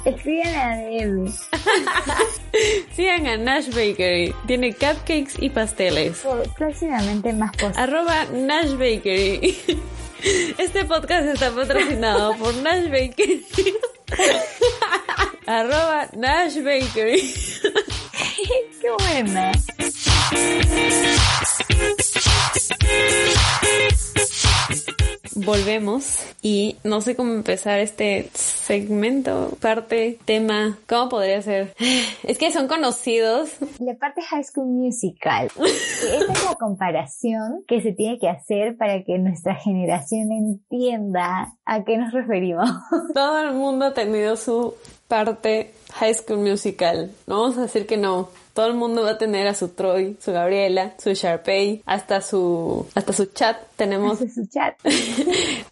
[0.06, 1.32] Escriban a DM.
[2.96, 4.34] Sigan a Nash Bakery.
[4.46, 6.24] Tiene cupcakes y pasteles.
[6.58, 7.78] próximamente más cosas.
[7.78, 9.58] Arroba Nash Bakery.
[10.58, 13.46] Este podcast está patrocinado por Nash Bakery.
[15.46, 17.34] Arroba Nash Bakery.
[18.82, 19.54] Qué buena.
[25.46, 31.74] Volvemos y no sé cómo empezar este segmento, parte, tema, ¿cómo podría ser?
[32.24, 33.50] Es que son conocidos.
[33.80, 35.50] La parte High School Musical.
[35.56, 41.84] Esa es la comparación que se tiene que hacer para que nuestra generación entienda a
[41.84, 42.70] qué nos referimos.
[43.14, 44.76] Todo el mundo ha tenido su
[45.08, 47.12] parte High School Musical.
[47.28, 48.30] No vamos a decir que no.
[48.54, 52.88] Todo el mundo va a tener a su Troy, su Gabriela, su Sharpay, hasta su
[52.96, 54.76] hasta su chat tenemos es su chat.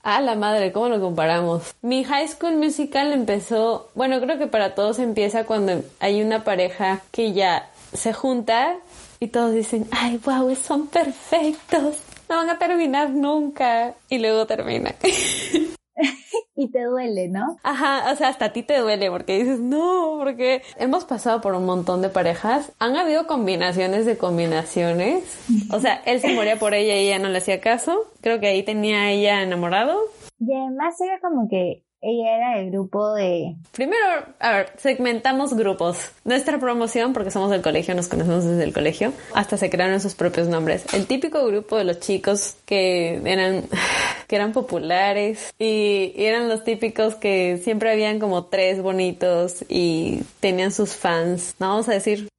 [0.03, 1.75] Ah, la madre, ¿cómo lo comparamos?
[1.81, 7.01] Mi High School Musical empezó, bueno, creo que para todos empieza cuando hay una pareja
[7.11, 8.77] que ya se junta
[9.19, 11.97] y todos dicen, ay, wow, son perfectos,
[12.29, 13.95] no van a terminar nunca.
[14.09, 14.95] Y luego termina.
[16.59, 17.57] Y te duele, ¿no?
[17.61, 21.53] Ajá, o sea, hasta a ti te duele porque dices, no, porque hemos pasado por
[21.53, 22.71] un montón de parejas.
[22.79, 25.23] Han habido combinaciones de combinaciones.
[25.71, 28.05] O sea, él se moría por ella y ella no le hacía caso.
[28.21, 29.99] Creo que ahí tenía a ella enamorado.
[30.39, 33.55] Y además era como que ella era el grupo de...
[33.71, 34.05] Primero,
[34.39, 36.11] a ver, segmentamos grupos.
[36.23, 40.15] Nuestra promoción, porque somos del colegio, nos conocemos desde el colegio, hasta se crearon sus
[40.15, 40.85] propios nombres.
[40.93, 43.63] El típico grupo de los chicos que eran,
[44.27, 50.21] que eran populares y, y eran los típicos que siempre habían como tres bonitos y
[50.39, 51.55] tenían sus fans.
[51.59, 52.29] No vamos a decir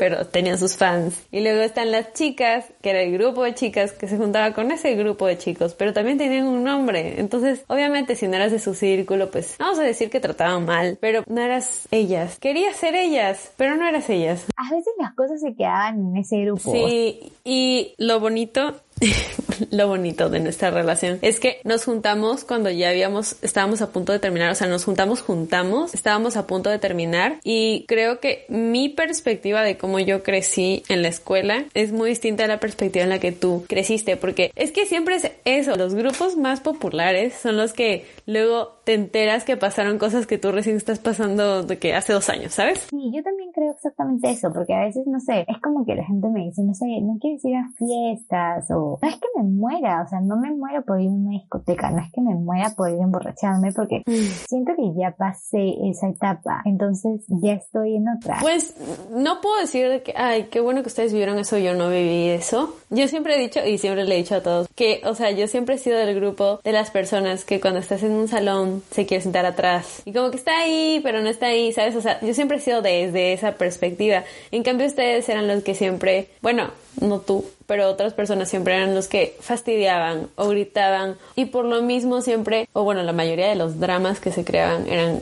[0.00, 1.26] pero tenían sus fans.
[1.30, 4.72] Y luego están las chicas, que era el grupo de chicas que se juntaba con
[4.72, 7.20] ese grupo de chicos, pero también tenían un nombre.
[7.20, 10.96] Entonces, obviamente, si no eras de su círculo, pues vamos a decir que trataban mal,
[11.02, 12.38] pero no eras ellas.
[12.38, 14.46] Querías ser ellas, pero no eras ellas.
[14.56, 16.72] A veces las cosas se quedaban en ese grupo.
[16.72, 18.80] Sí, y lo bonito
[19.70, 21.18] lo bonito de nuestra relación.
[21.22, 24.84] Es que nos juntamos cuando ya habíamos, estábamos a punto de terminar, o sea, nos
[24.84, 30.22] juntamos, juntamos, estábamos a punto de terminar y creo que mi perspectiva de cómo yo
[30.22, 34.16] crecí en la escuela es muy distinta a la perspectiva en la que tú creciste,
[34.16, 38.94] porque es que siempre es eso, los grupos más populares son los que luego te
[38.94, 42.88] enteras que pasaron cosas que tú recién estás pasando de que hace dos años, ¿sabes?
[42.90, 46.04] Sí, yo también creo exactamente eso, porque a veces, no sé, es como que la
[46.04, 49.44] gente me dice, no sé, no quieres ir a fiestas o no es que me
[49.44, 52.34] muera, o sea, no me muero por ir a una discoteca, no es que me
[52.34, 54.02] muera por ir a emborracharme, porque
[54.48, 58.38] siento que ya pasé esa etapa, entonces ya estoy en otra.
[58.40, 58.74] Pues
[59.12, 62.28] no puedo decir de que, ay, qué bueno que ustedes vivieron eso, yo no viví
[62.28, 62.74] eso.
[62.90, 65.46] Yo siempre he dicho, y siempre le he dicho a todos, que, o sea, yo
[65.46, 69.06] siempre he sido del grupo de las personas que cuando estás en un salón se
[69.06, 70.02] quiere sentar atrás.
[70.04, 71.96] Y como que está ahí, pero no está ahí, ¿sabes?
[71.96, 74.24] O sea, yo siempre he sido desde esa perspectiva.
[74.50, 78.94] En cambio, ustedes eran los que siempre, bueno, no tú, pero otras personas siempre eran
[78.94, 81.16] los que fastidiaban o gritaban.
[81.36, 84.86] Y por lo mismo siempre, o bueno, la mayoría de los dramas que se creaban
[84.86, 85.20] eran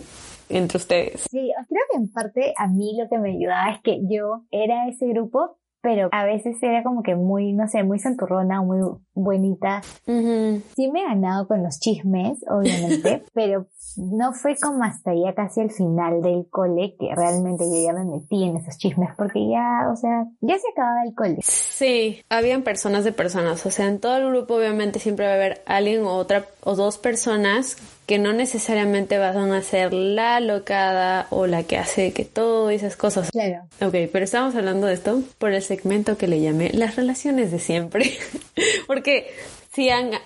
[0.49, 1.27] entre ustedes.
[1.31, 4.89] Sí, creo que en parte a mí lo que me ayudaba es que yo era
[4.89, 8.81] ese grupo, pero a veces era como que muy, no sé, muy santurrona, muy
[9.15, 9.83] buenita.
[10.07, 10.63] Ujú.
[10.75, 15.61] Sí me he ganado con los chismes, obviamente, pero no fue como hasta ya casi
[15.61, 19.89] el final del cole que realmente yo ya me metí en esos chismes, porque ya,
[19.93, 21.39] o sea, ya se acababa el cole.
[21.43, 25.37] Sí, habían personas de personas, o sea, en todo el grupo obviamente siempre va a
[25.37, 27.77] haber alguien o otra o dos personas
[28.09, 32.97] que no necesariamente van a ser la locada o la que hace que todo esas
[32.97, 33.31] cosas.
[33.31, 33.65] Claro.
[33.83, 37.59] Ok, pero estamos hablando de esto por el segmento que le llamé las relaciones de
[37.59, 38.13] siempre.
[38.87, 39.31] Porque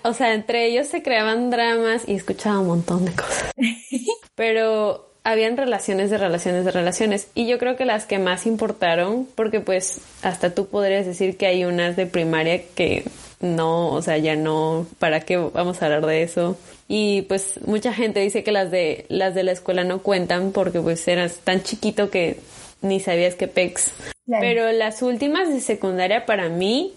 [0.03, 3.51] o sea, entre ellos se creaban dramas y escuchaba un montón de cosas.
[4.35, 7.27] Pero habían relaciones de relaciones de relaciones.
[7.33, 11.47] Y yo creo que las que más importaron, porque pues hasta tú podrías decir que
[11.47, 13.05] hay unas de primaria que
[13.39, 16.57] no, o sea, ya no, ¿para qué vamos a hablar de eso?
[16.87, 20.79] Y pues mucha gente dice que las de las de la escuela no cuentan porque
[20.81, 22.39] pues eras tan chiquito que
[22.81, 23.91] ni sabías que pex.
[24.25, 24.41] Claro.
[24.41, 26.93] Pero las últimas de secundaria para mí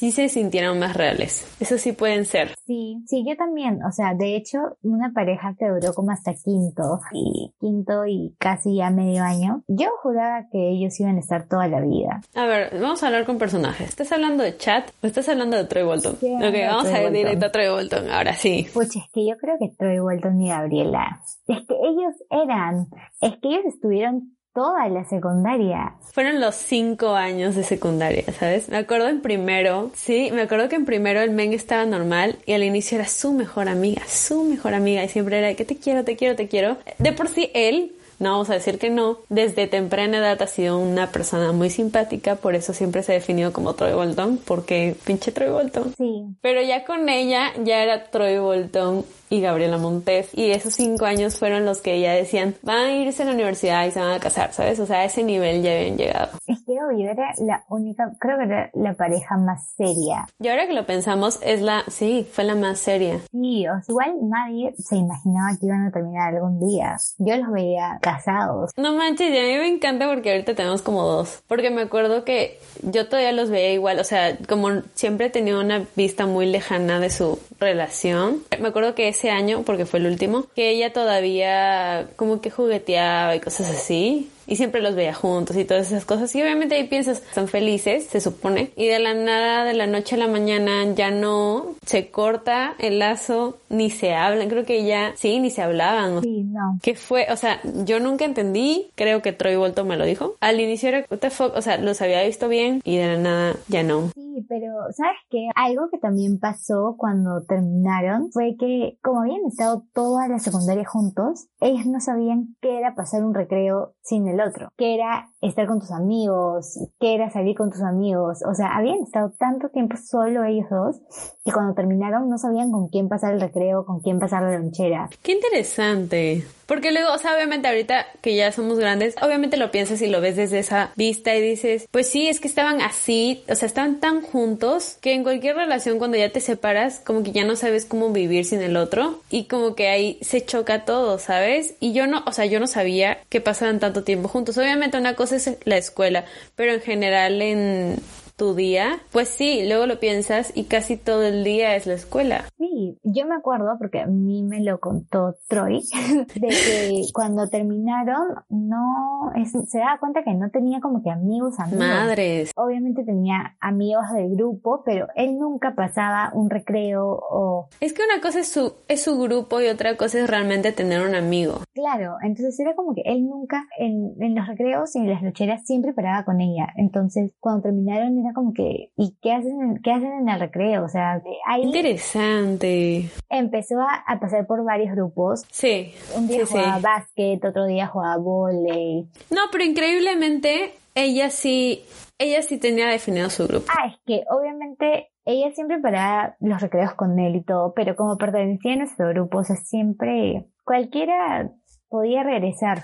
[0.00, 1.46] sí se sintieron más reales.
[1.60, 2.54] Eso sí pueden ser.
[2.66, 3.84] Sí, sí, yo también.
[3.84, 8.76] O sea, de hecho, una pareja que duró como hasta quinto y quinto y casi
[8.76, 9.62] ya medio año.
[9.68, 12.22] Yo juraba que ellos iban a estar toda la vida.
[12.34, 13.90] A ver, vamos a hablar con personajes.
[13.90, 16.16] ¿Estás hablando de chat o estás hablando de Troy Bolton?
[16.18, 18.10] Sí, ok, vamos Troy a ir directo a Troy Bolton.
[18.10, 18.68] Ahora sí.
[18.72, 21.20] Pucha, es que yo creo que Troy Bolton y Gabriela.
[21.46, 22.86] Es que ellos eran.
[23.20, 25.94] Es que ellos estuvieron toda la secundaria.
[26.12, 28.68] Fueron los cinco años de secundaria, ¿sabes?
[28.68, 32.52] Me acuerdo en primero, sí, me acuerdo que en primero el men estaba normal y
[32.52, 36.04] al inicio era su mejor amiga, su mejor amiga y siempre era que te quiero,
[36.04, 36.78] te quiero, te quiero.
[36.98, 40.78] De por sí él, no vamos a decir que no, desde temprana edad ha sido
[40.78, 45.32] una persona muy simpática, por eso siempre se ha definido como Troy Bolton, porque pinche
[45.32, 45.94] Troy Bolton.
[45.96, 46.26] Sí.
[46.42, 50.28] Pero ya con ella ya era Troy Bolton y Gabriela Montes.
[50.34, 53.86] Y esos cinco años fueron los que ya decían, van a irse a la universidad
[53.86, 54.78] y se van a casar, ¿sabes?
[54.80, 56.30] O sea, a ese nivel ya habían llegado.
[56.46, 60.26] Es que obvio, era la única, creo que era la pareja más seria.
[60.40, 63.20] Y ahora que lo pensamos, es la, sí, fue la más seria.
[63.30, 66.96] Sí, o sea, igual nadie se imaginaba que iban a terminar algún día.
[67.18, 68.72] Yo los veía casados.
[68.76, 71.42] No manches, y a mí me encanta porque ahorita tenemos como dos.
[71.46, 75.60] Porque me acuerdo que yo todavía los veía igual, o sea, como siempre he tenido
[75.60, 78.42] una vista muy lejana de su relación.
[78.58, 83.34] Me acuerdo que ese año, porque fue el último, que ella todavía como que jugueteaba
[83.36, 86.34] y cosas así y siempre los veía juntos y todas esas cosas.
[86.34, 88.72] Y obviamente ahí piensas, son felices, se supone.
[88.74, 92.98] Y de la nada, de la noche a la mañana, ya no se corta el
[92.98, 94.48] lazo, ni se hablan.
[94.48, 96.20] Creo que ya, sí, ni se hablaban.
[96.22, 96.78] Sí, no.
[96.82, 97.28] ¿Qué fue?
[97.30, 100.34] O sea, yo nunca entendí, creo que Troy Bolton me lo dijo.
[100.40, 101.54] Al inicio era, what the fuck?
[101.54, 104.10] o sea, los había visto bien y de la nada ya no.
[104.14, 105.48] Sí, pero ¿sabes qué?
[105.54, 111.46] Algo que también pasó cuando terminaron fue que como habían estado toda la secundaria juntos,
[111.60, 115.80] ellos no sabían qué era pasar un recreo sin el otro, que era estar con
[115.80, 120.44] tus amigos, que era salir con tus amigos, o sea, habían estado tanto tiempo solo
[120.44, 121.00] ellos dos
[121.44, 125.08] que cuando terminaron no sabían con quién pasar el recreo, con quién pasar la lonchera.
[125.22, 126.44] Qué interesante.
[126.70, 130.20] Porque luego, o sea, obviamente ahorita que ya somos grandes, obviamente lo piensas y lo
[130.20, 133.98] ves desde esa vista y dices, pues sí, es que estaban así, o sea, estaban
[133.98, 137.86] tan juntos que en cualquier relación cuando ya te separas, como que ya no sabes
[137.86, 141.74] cómo vivir sin el otro y como que ahí se choca todo, ¿sabes?
[141.80, 144.58] Y yo no, o sea, yo no sabía que pasaban tanto tiempo juntos.
[144.58, 146.24] Obviamente una cosa es la escuela,
[146.56, 147.96] pero en general en
[148.40, 152.46] tu día, pues sí, luego lo piensas y casi todo el día es la escuela.
[152.56, 155.82] Sí, yo me acuerdo porque a mí me lo contó Troy,
[156.34, 161.80] de que cuando terminaron no se daba cuenta que no tenía como que amigos, amigos.
[161.86, 162.52] Madres.
[162.56, 167.68] Obviamente tenía amigos del grupo, pero él nunca pasaba un recreo o...
[167.80, 171.06] Es que una cosa es su, es su grupo y otra cosa es realmente tener
[171.06, 171.58] un amigo.
[171.74, 175.66] Claro, entonces era como que él nunca en, en los recreos y en las nocheras
[175.66, 176.68] siempre paraba con ella.
[176.76, 180.84] Entonces cuando terminaron era como que, ¿y qué hacen, qué hacen en el recreo?
[180.84, 181.62] O sea, ahí...
[181.62, 183.10] Interesante.
[183.28, 185.44] Empezó a, pasar por varios grupos.
[185.50, 185.94] Sí.
[186.16, 189.08] Un día jugaba básquet, otro día jugaba volei.
[189.30, 191.84] No, pero increíblemente ella sí,
[192.18, 193.66] ella sí tenía definido su grupo.
[193.68, 198.16] Ah, es que obviamente ella siempre paraba los recreos con él y todo, pero como
[198.16, 201.50] pertenecía a nuestro grupo, o sea, siempre cualquiera
[201.90, 202.82] podía regresar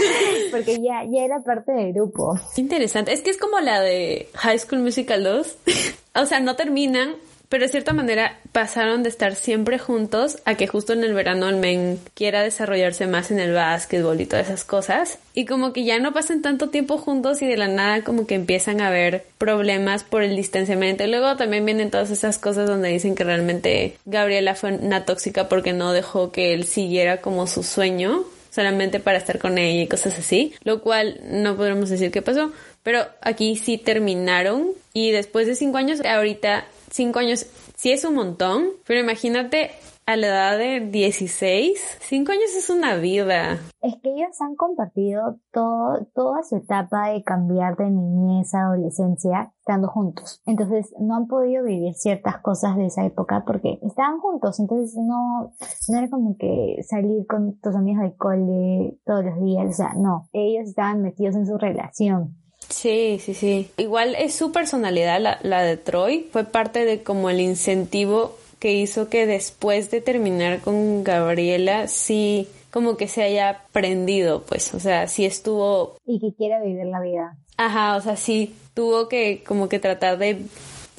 [0.50, 2.38] porque ya, ya era parte del grupo.
[2.56, 5.56] Interesante, es que es como la de High School Musical 2,
[6.16, 7.14] o sea, no terminan,
[7.48, 11.48] pero de cierta manera pasaron de estar siempre juntos a que justo en el verano
[11.48, 15.18] el men quiera desarrollarse más en el básquetbol y todas esas cosas.
[15.32, 18.34] Y como que ya no pasan tanto tiempo juntos y de la nada como que
[18.34, 21.06] empiezan a haber problemas por el distanciamiento.
[21.06, 25.72] Luego también vienen todas esas cosas donde dicen que realmente Gabriela fue una tóxica porque
[25.72, 30.18] no dejó que él siguiera como su sueño solamente para estar con ella y cosas
[30.18, 35.54] así, lo cual no podremos decir qué pasó, pero aquí sí terminaron y después de
[35.54, 37.46] cinco años, ahorita cinco años
[37.76, 39.72] sí es un montón, pero imagínate
[40.08, 43.58] a la edad de 16, 5 años es una vida.
[43.82, 49.52] Es que ellos han compartido todo, toda su etapa de cambiar de niñez a adolescencia
[49.58, 50.40] estando juntos.
[50.46, 54.58] Entonces no han podido vivir ciertas cosas de esa época porque estaban juntos.
[54.58, 55.52] Entonces no,
[55.88, 59.68] no era como que salir con tus amigos de cole todos los días.
[59.68, 60.30] O sea, no.
[60.32, 62.34] Ellos estaban metidos en su relación.
[62.70, 63.70] Sí, sí, sí.
[63.76, 66.26] Igual es su personalidad, la, la de Troy.
[66.32, 72.48] Fue parte de como el incentivo que hizo que después de terminar con Gabriela, sí,
[72.70, 75.96] como que se haya prendido, pues, o sea, sí estuvo...
[76.06, 77.36] Y que quiera vivir la vida.
[77.56, 80.38] Ajá, o sea, sí, tuvo que como que tratar de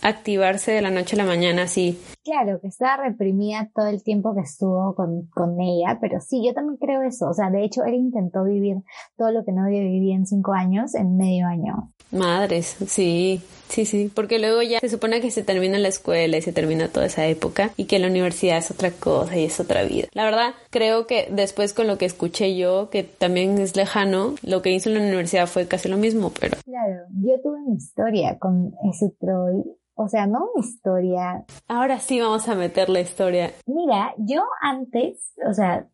[0.02, 2.00] activarse de la noche a la mañana, sí.
[2.24, 6.54] Claro, que estaba reprimida todo el tiempo que estuvo con, con ella, pero sí, yo
[6.54, 7.30] también creo eso.
[7.30, 8.78] O sea, de hecho, él intentó vivir
[9.18, 11.92] todo lo que no había vivido en cinco años en medio año.
[12.12, 16.42] Madres, sí, sí, sí, porque luego ya se supone que se termina la escuela y
[16.42, 19.84] se termina toda esa época y que la universidad es otra cosa y es otra
[19.84, 20.08] vida.
[20.14, 24.64] La verdad, creo que después con lo que escuché yo, que también es lejano, lo
[24.64, 26.58] que hizo en la universidad fue casi lo mismo, pero...
[26.66, 29.64] Claro, yo tuve una historia con ese Troy
[30.00, 31.46] o sea, no una historia.
[31.68, 33.52] Ahora sí vamos a meter la historia.
[33.66, 35.88] Mira, yo antes, o sea,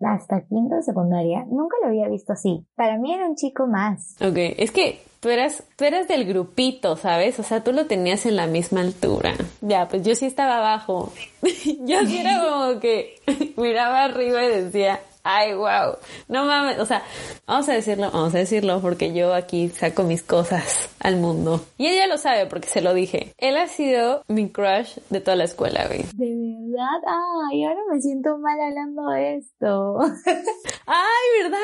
[0.00, 2.64] hasta quinto de secundaria, nunca lo había visto así.
[2.76, 4.14] Para mí era un chico más.
[4.20, 7.40] Ok, es que tú eras, tú eras del grupito, ¿sabes?
[7.40, 9.34] O sea, tú lo tenías en la misma altura.
[9.60, 11.12] Ya, pues yo sí estaba abajo.
[11.42, 13.16] yo sí era como que
[13.56, 15.96] miraba arriba y decía, ay, wow,
[16.28, 17.02] no mames, o sea,
[17.46, 21.60] vamos a decirlo, vamos a decirlo porque yo aquí saco mis cosas al mundo.
[21.76, 23.34] Y ella lo sabe porque se lo dije.
[23.36, 26.04] Él ha sido mi crush de toda la escuela, güey.
[26.14, 27.14] De verdad,
[27.50, 29.98] ay, ahora me siento mal hablando de esto.
[30.86, 31.58] ay, ¿verdad?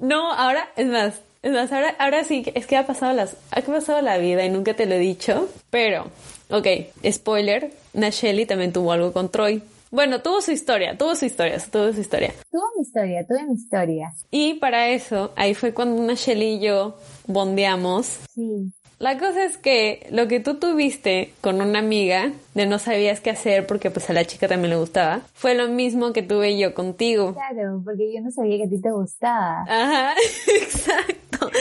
[0.00, 3.60] No, ahora, es más, es más, ahora, ahora sí, es que ha pasado las, ha
[3.60, 6.06] pasado la vida y nunca te lo he dicho, pero,
[6.50, 6.66] ok,
[7.08, 9.62] spoiler, Nacheli también tuvo algo con Troy.
[9.90, 12.34] Bueno, tuvo su historia, tuvo su historia, tuvo su historia.
[12.50, 14.12] Tuvo mi historia, tuve mi historia.
[14.30, 18.18] Y para eso, ahí fue cuando una Shelly y yo bondeamos.
[18.34, 18.72] Sí.
[18.98, 23.30] La cosa es que lo que tú tuviste con una amiga de no sabías qué
[23.30, 26.74] hacer porque pues a la chica también le gustaba, fue lo mismo que tuve yo
[26.74, 27.34] contigo.
[27.34, 29.62] Claro, porque yo no sabía que a ti te gustaba.
[29.62, 30.14] Ajá,
[30.48, 31.18] exacto.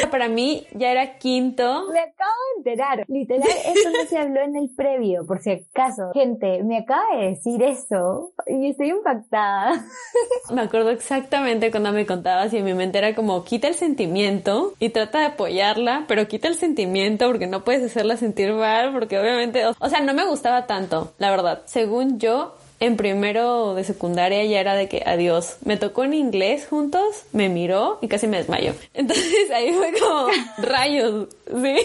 [0.10, 1.88] Para mí ya era quinto.
[1.92, 3.06] Me acabo de enterar.
[3.08, 6.12] Literal, eso no se habló en el previo, por si acaso.
[6.14, 9.86] Gente, me acaba de decir eso y estoy impactada.
[10.54, 14.74] Me acuerdo exactamente cuando me contabas y en mi mente era como quita el sentimiento
[14.80, 19.20] y trata de apoyarla, pero quita el sentimiento porque no puedes hacerla sentir mal porque
[19.20, 20.87] obviamente, o, sea, no me gustaba tanto,
[21.18, 21.62] la verdad.
[21.66, 25.58] Según yo, en primero de secundaria ya era de que adiós.
[25.66, 28.74] Me tocó en inglés juntos, me miró y casi me desmayó.
[28.94, 31.76] Entonces ahí fue como rayos, ¿sí?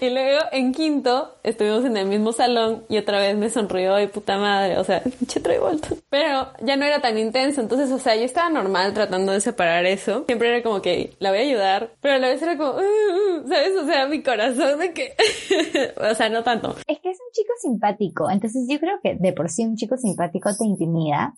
[0.00, 4.06] Y luego en quinto estuvimos en el mismo salón y otra vez me sonrió y
[4.08, 5.88] puta madre, o sea, pinche vuelta.
[6.10, 9.86] Pero ya no era tan intenso, entonces, o sea, yo estaba normal tratando de separar
[9.86, 10.24] eso.
[10.26, 12.74] Siempre era como que la voy a ayudar, pero a la vez era como, uh,
[12.76, 13.76] uh", ¿sabes?
[13.76, 15.14] O sea, mi corazón de que,
[16.10, 16.74] o sea, no tanto.
[16.86, 19.96] Es que es un chico simpático, entonces yo creo que de por sí un chico
[19.96, 20.25] simpático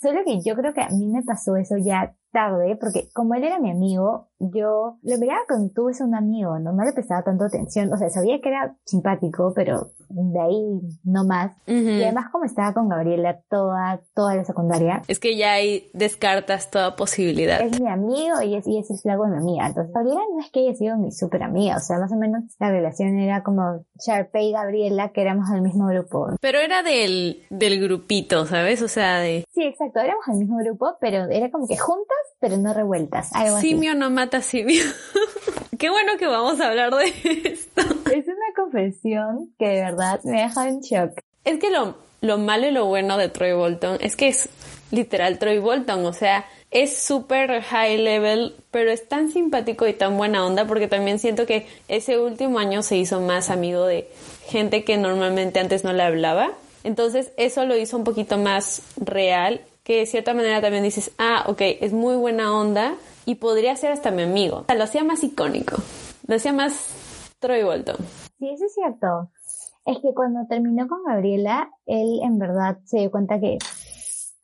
[0.00, 3.44] Solo que yo creo que a mí me pasó eso ya tarde, porque como él
[3.44, 6.72] era mi amigo, yo lo miraba con tú es un amigo, ¿no?
[6.72, 11.24] No le prestaba tanto atención, o sea, sabía que era simpático, pero de ahí no
[11.24, 11.52] más.
[11.66, 15.02] Y además como estaba con Gabriela toda, toda la secundaria.
[15.08, 17.60] Es que ya ahí descartas toda posibilidad.
[17.60, 19.66] Es mi amigo y es, y es el flaco de mi amiga.
[19.66, 22.44] Entonces, Gabriela no es que haya sido mi super amiga, o sea, más o menos
[22.58, 26.28] la relación era como Sharpay y Gabriela, que éramos del mismo grupo.
[26.40, 28.82] Pero era del, del grupito, ¿sabes?
[28.82, 29.44] O sea, de...
[29.50, 33.30] Sí, exacto, éramos del mismo grupo, pero era como que juntas pero no revueltas.
[33.34, 34.84] Algo simio no mata simio.
[35.78, 37.06] Qué bueno que vamos a hablar de
[37.44, 37.82] esto.
[37.82, 41.20] Es una confesión que de verdad me deja en shock.
[41.44, 44.48] Es que lo, lo malo y lo bueno de Troy Bolton es que es
[44.90, 50.16] literal Troy Bolton, o sea, es súper high level, pero es tan simpático y tan
[50.16, 54.10] buena onda porque también siento que ese último año se hizo más amigo de
[54.46, 56.52] gente que normalmente antes no le hablaba.
[56.84, 61.44] Entonces eso lo hizo un poquito más real que de cierta manera también dices, ah,
[61.46, 64.58] ok, es muy buena onda y podría ser hasta mi amigo.
[64.58, 65.76] O sea, lo hacía más icónico,
[66.26, 67.96] lo hacía más Troy Bolton.
[68.38, 69.30] Sí, eso es cierto.
[69.86, 73.56] Es que cuando terminó con Gabriela, él en verdad se dio cuenta que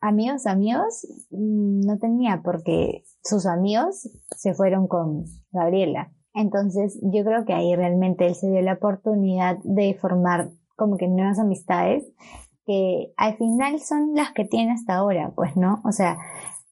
[0.01, 6.11] amigos, amigos, mm, no tenía porque sus amigos se fueron con Gabriela.
[6.33, 11.07] Entonces yo creo que ahí realmente él se dio la oportunidad de formar como que
[11.07, 12.03] nuevas amistades
[12.65, 15.81] que al final son las que tiene hasta ahora, pues, ¿no?
[15.83, 16.17] O sea,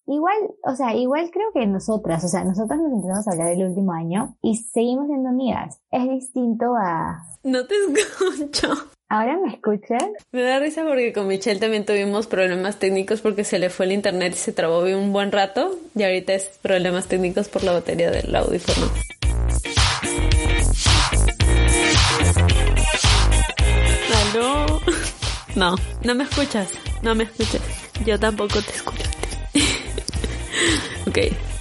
[0.07, 3.67] igual, o sea, igual creo que nosotras, o sea, nosotras nos empezamos a hablar el
[3.67, 5.79] último año y seguimos siendo amigas.
[5.91, 7.23] Es distinto a...
[7.43, 8.73] No te escucho.
[9.09, 10.03] ¿Ahora me escuchas?
[10.31, 13.91] Me da risa porque con Michelle también tuvimos problemas técnicos porque se le fue el
[13.91, 18.09] internet y se trabó un buen rato y ahorita es problemas técnicos por la batería
[18.09, 18.87] del audífono.
[25.55, 26.69] No, no me escuchas.
[27.01, 27.61] No me escuchas.
[28.05, 29.03] Yo tampoco te escucho.
[31.07, 31.17] ok,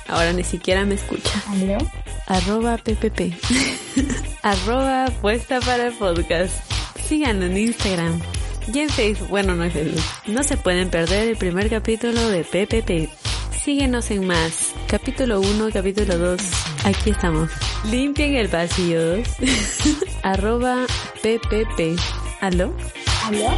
[0.08, 1.42] ahora ni siquiera me escucha.
[1.48, 1.78] ¿Aló?
[2.26, 3.34] Arroba PPP.
[4.42, 6.54] Arroba puesta para el podcast.
[7.06, 8.20] Síganlo en Instagram.
[8.72, 10.02] Y en Facebook, bueno, no es Facebook.
[10.26, 13.10] No se pueden perder el primer capítulo de PPP.
[13.62, 14.72] Síguenos en más.
[14.88, 16.40] Capítulo 1, capítulo 2.
[16.84, 17.50] Aquí estamos.
[17.90, 19.16] Limpien el pasillo.
[20.22, 20.86] Arroba
[21.22, 21.98] PPP.
[22.40, 22.74] ¿Aló?
[23.24, 23.48] ¿Aló?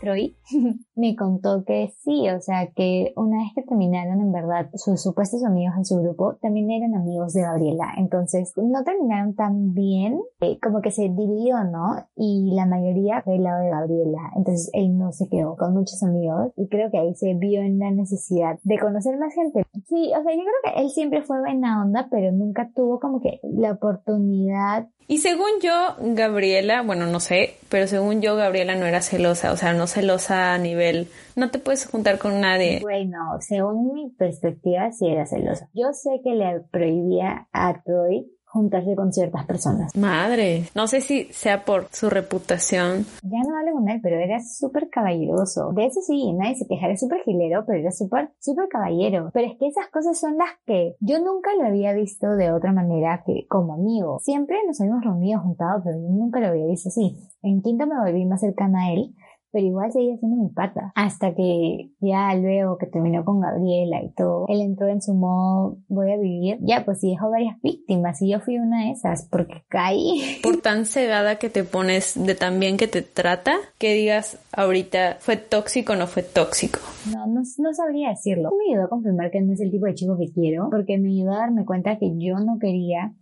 [0.00, 0.36] Troy
[0.96, 5.44] me contó que sí, o sea, que una vez que terminaron, en verdad, sus supuestos
[5.44, 7.92] amigos en su grupo también eran amigos de Gabriela.
[7.96, 11.94] Entonces, no terminaron tan bien, eh, como que se dividió, ¿no?
[12.16, 14.32] Y la mayoría fue el lado de Gabriela.
[14.36, 17.78] Entonces, él no se quedó con muchos amigos y creo que ahí se vio en
[17.78, 19.64] la necesidad de conocer más gente.
[19.86, 23.20] Sí, o sea, yo creo que él siempre fue buena onda, pero nunca tuvo como
[23.20, 28.86] que la oportunidad y según yo, Gabriela, bueno, no sé, pero según yo, Gabriela no
[28.86, 32.80] era celosa, o sea, no celosa a nivel, no te puedes juntar con nadie.
[32.80, 35.68] Bueno, según mi perspectiva, sí era celosa.
[35.74, 39.96] Yo sé que le prohibía a Troy juntarse con ciertas personas.
[39.96, 43.06] Madre, no sé si sea por su reputación.
[43.22, 45.72] Ya no hablo con él, pero era súper caballeroso.
[45.72, 49.30] De eso sí, nadie se quejara, súper gilero, pero era súper, súper caballero.
[49.32, 52.72] Pero es que esas cosas son las que yo nunca lo había visto de otra
[52.72, 54.18] manera que como amigo.
[54.20, 57.16] Siempre nos habíamos reunido juntados, pero yo nunca lo había visto así.
[57.42, 59.14] En quinto me volví más cercana a él
[59.52, 60.92] pero igual seguía siendo mi pata.
[60.94, 65.78] Hasta que ya luego que terminó con Gabriela y todo, él entró en su modo
[65.88, 66.58] voy a vivir.
[66.62, 70.38] Ya, pues sí dejó varias víctimas y yo fui una de esas porque caí.
[70.42, 75.16] Por tan cegada que te pones de tan bien que te trata, que digas ahorita
[75.20, 76.80] fue tóxico o no fue tóxico.
[77.12, 78.50] No, no, no sabría decirlo.
[78.56, 81.10] Me ayudó a confirmar que no es el tipo de chico que quiero, porque me
[81.10, 83.12] ayudó a darme cuenta que yo no quería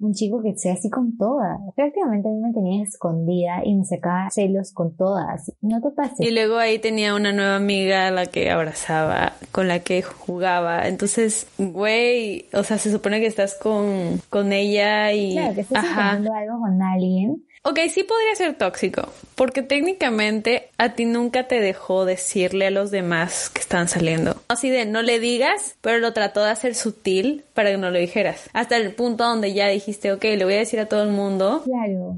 [0.00, 1.58] un chico que sea así con todas.
[1.76, 5.52] Prácticamente a mí me tenía escondida y me sacaba celos con todas.
[5.60, 6.20] No te pases.
[6.20, 10.88] Y luego ahí tenía una nueva amiga a la que abrazaba, con la que jugaba.
[10.88, 15.32] Entonces, güey, o sea, se supone que estás con, con ella y...
[15.32, 19.02] Claro, que estás haciendo algo con alguien Ok, sí podría ser tóxico,
[19.34, 24.34] porque técnicamente a ti nunca te dejó decirle a los demás que están saliendo.
[24.48, 27.98] Así de no le digas, pero lo trató de hacer sutil para que no lo
[27.98, 28.48] dijeras.
[28.54, 31.62] Hasta el punto donde ya dijiste, ok, le voy a decir a todo el mundo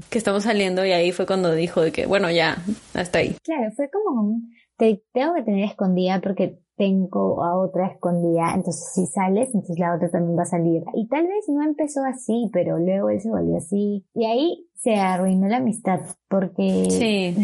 [0.09, 2.63] que estamos saliendo y ahí fue cuando dijo de que, bueno, ya,
[2.93, 3.35] hasta ahí.
[3.43, 8.91] Claro, fue como un, te tengo que tener escondida porque tengo a otra escondida, entonces
[8.93, 10.83] si sales, entonces la otra también va a salir.
[10.95, 14.05] Y tal vez no empezó así, pero luego él se volvió así.
[14.13, 16.89] Y ahí se arruinó la amistad porque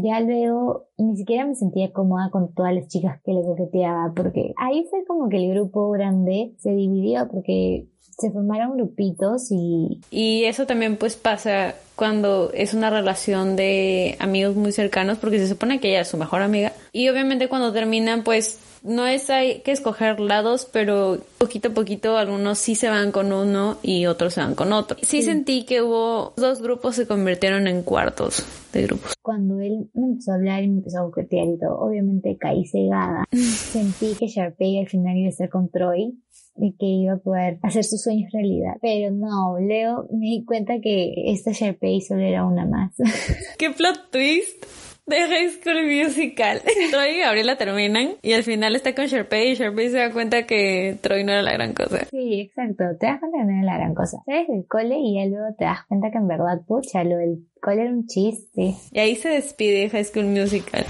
[0.03, 4.53] ya luego ni siquiera me sentía cómoda con todas las chicas que le coqueteaba porque
[4.57, 7.87] ahí fue como que el grupo grande se dividió porque
[8.19, 10.01] se formaron grupitos y...
[10.11, 15.47] Y eso también pues pasa cuando es una relación de amigos muy cercanos porque se
[15.47, 19.59] supone que ella es su mejor amiga y obviamente cuando terminan pues no es hay
[19.59, 24.35] que escoger lados, pero poquito a poquito algunos sí se van con uno y otros
[24.35, 24.97] se van con otro.
[25.01, 29.13] Sí, sentí que hubo dos grupos se convirtieron en cuartos de grupos.
[29.21, 32.65] Cuando él me empezó a hablar y me empezó a coquetear y todo, obviamente caí
[32.65, 33.25] cegada.
[33.31, 36.17] sentí que Sharpay al final iba a estar con Troy
[36.59, 38.75] y que iba a poder hacer sus sueños realidad.
[38.81, 42.93] Pero no, Leo me di cuenta que esta Sharpay solo era una más.
[43.57, 44.65] ¡Qué plot twist!
[45.09, 46.61] de High School Musical.
[46.91, 50.45] Troy y Gabriela terminan y al final está con Sharpay y Sharpay se da cuenta
[50.45, 52.05] que Troy no era la gran cosa.
[52.11, 52.83] Sí, exacto.
[52.99, 54.19] Te das cuenta que no era la gran cosa.
[54.25, 57.39] Sales del cole y ya luego te das cuenta que en verdad, pucha, lo del
[57.59, 58.75] cole era un chiste.
[58.91, 60.85] Y ahí se despide High School Musical.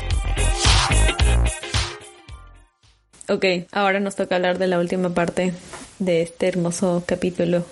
[3.30, 5.54] Ok, ahora nos toca hablar de la última parte
[6.00, 7.64] de este hermoso capítulo.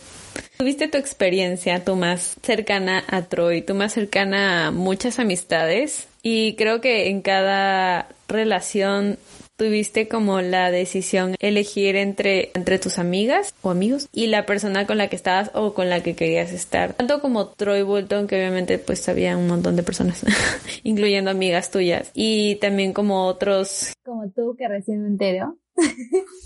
[0.60, 6.54] Tuviste tu experiencia, tú más cercana a Troy, tú más cercana a muchas amistades y
[6.58, 9.18] creo que en cada relación
[9.58, 14.98] tuviste como la decisión elegir entre, entre tus amigas o amigos y la persona con
[14.98, 16.94] la que estabas o con la que querías estar.
[16.94, 20.24] Tanto como Troy Bolton, que obviamente pues había un montón de personas,
[20.84, 23.94] incluyendo amigas tuyas, y también como otros...
[24.06, 25.58] Como tú que recién me entero.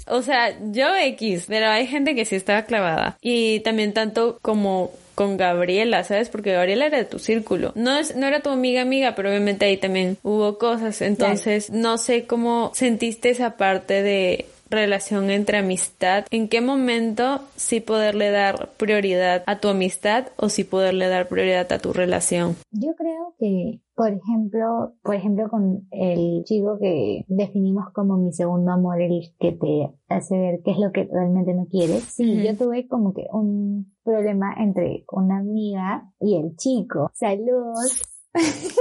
[0.07, 3.17] o sea, yo X, pero hay gente que sí estaba clavada.
[3.21, 6.29] Y también tanto como con Gabriela, ¿sabes?
[6.29, 7.71] Porque Gabriela era de tu círculo.
[7.75, 11.01] No es, no era tu amiga amiga, pero obviamente ahí también hubo cosas.
[11.01, 17.81] Entonces, no sé cómo sentiste esa parte de relación entre amistad, en qué momento sí
[17.81, 22.55] poderle dar prioridad a tu amistad o sí poderle dar prioridad a tu relación.
[22.71, 28.71] Yo creo que, por ejemplo, por ejemplo con el chico que definimos como mi segundo
[28.71, 32.03] amor, el que te hace ver qué es lo que realmente no quieres.
[32.03, 37.11] Sí, yo tuve como que un problema entre una amiga y el chico.
[37.13, 38.01] Saludos.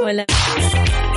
[0.03, 0.27] Hola.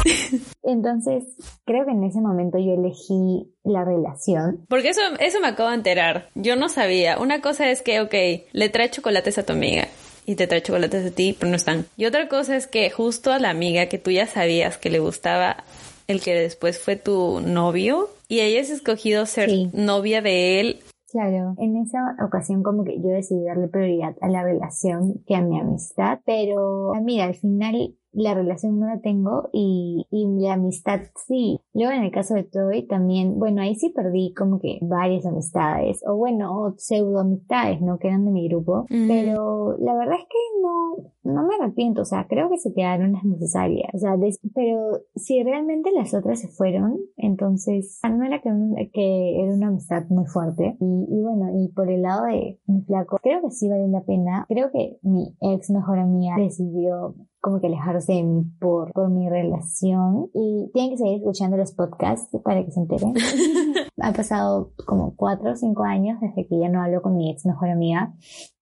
[0.63, 1.23] Entonces,
[1.65, 4.65] creo que en ese momento yo elegí la relación.
[4.67, 6.29] Porque eso, eso me acabo de enterar.
[6.35, 7.19] Yo no sabía.
[7.19, 8.13] Una cosa es que, ok,
[8.51, 9.87] le trae chocolates a tu amiga
[10.25, 11.85] y te trae chocolates a ti, pero no están.
[11.97, 14.99] Y otra cosa es que justo a la amiga que tú ya sabías que le
[14.99, 15.63] gustaba
[16.07, 20.79] el que después fue tu novio y ella has escogido ser novia de él.
[21.13, 25.43] Claro, en esa ocasión como que yo decidí darle prioridad a la relación que a
[25.43, 31.01] mi amistad, pero mira, al final la relación no la tengo y, y la amistad
[31.27, 31.59] sí.
[31.73, 36.03] Luego en el caso de Troy también, bueno, ahí sí perdí como que varias amistades,
[36.07, 37.97] o bueno, pseudo amistades, ¿no?
[37.97, 42.05] Que eran de mi grupo, pero la verdad es que no, no me arrepiento, o
[42.05, 44.15] sea, creo que se quedaron las necesarias, o sea,
[44.53, 48.49] pero si realmente las otras se fueron, entonces ah, no era que,
[48.93, 52.81] que era una amistad muy fuerte, y, y bueno, y por el lado de mi
[52.83, 57.59] flaco, creo que sí vale la pena, creo que mi ex mejor amiga decidió como
[57.59, 62.29] que alejarse de mí por, por mi relación y tienen que seguir escuchando los podcasts
[62.41, 63.13] para que se enteren.
[64.01, 67.45] ha pasado como cuatro o cinco años desde que ya no hablo con mi ex
[67.45, 68.13] mejor amiga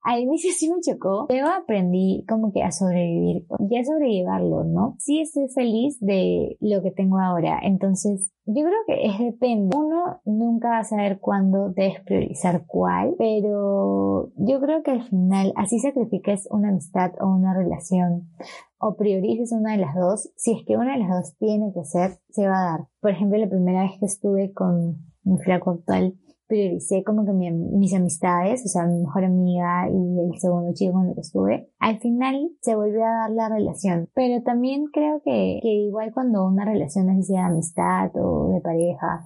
[0.04, 4.96] al inicio sí me chocó, luego aprendí como que a sobrevivir, ya sobrellevarlo, ¿no?
[4.98, 9.76] Sí estoy feliz de lo que tengo ahora, entonces yo creo que es depende.
[9.78, 15.54] Uno nunca va a saber cuándo debes priorizar cuál, pero yo creo que al final,
[15.56, 18.30] así sacrifiques una amistad o una relación,
[18.80, 21.84] o priorices una de las dos, si es que una de las dos tiene que
[21.86, 22.88] ser, se va a dar.
[23.00, 26.16] Por ejemplo, la primera vez que estuve con mi flaco actual,
[26.52, 31.08] prioricé como que mis amistades, o sea, mi mejor amiga y el segundo chico con
[31.08, 34.10] el que estuve, al final se volvió a dar la relación.
[34.14, 39.26] Pero también creo que, que igual cuando una relación es de amistad o de pareja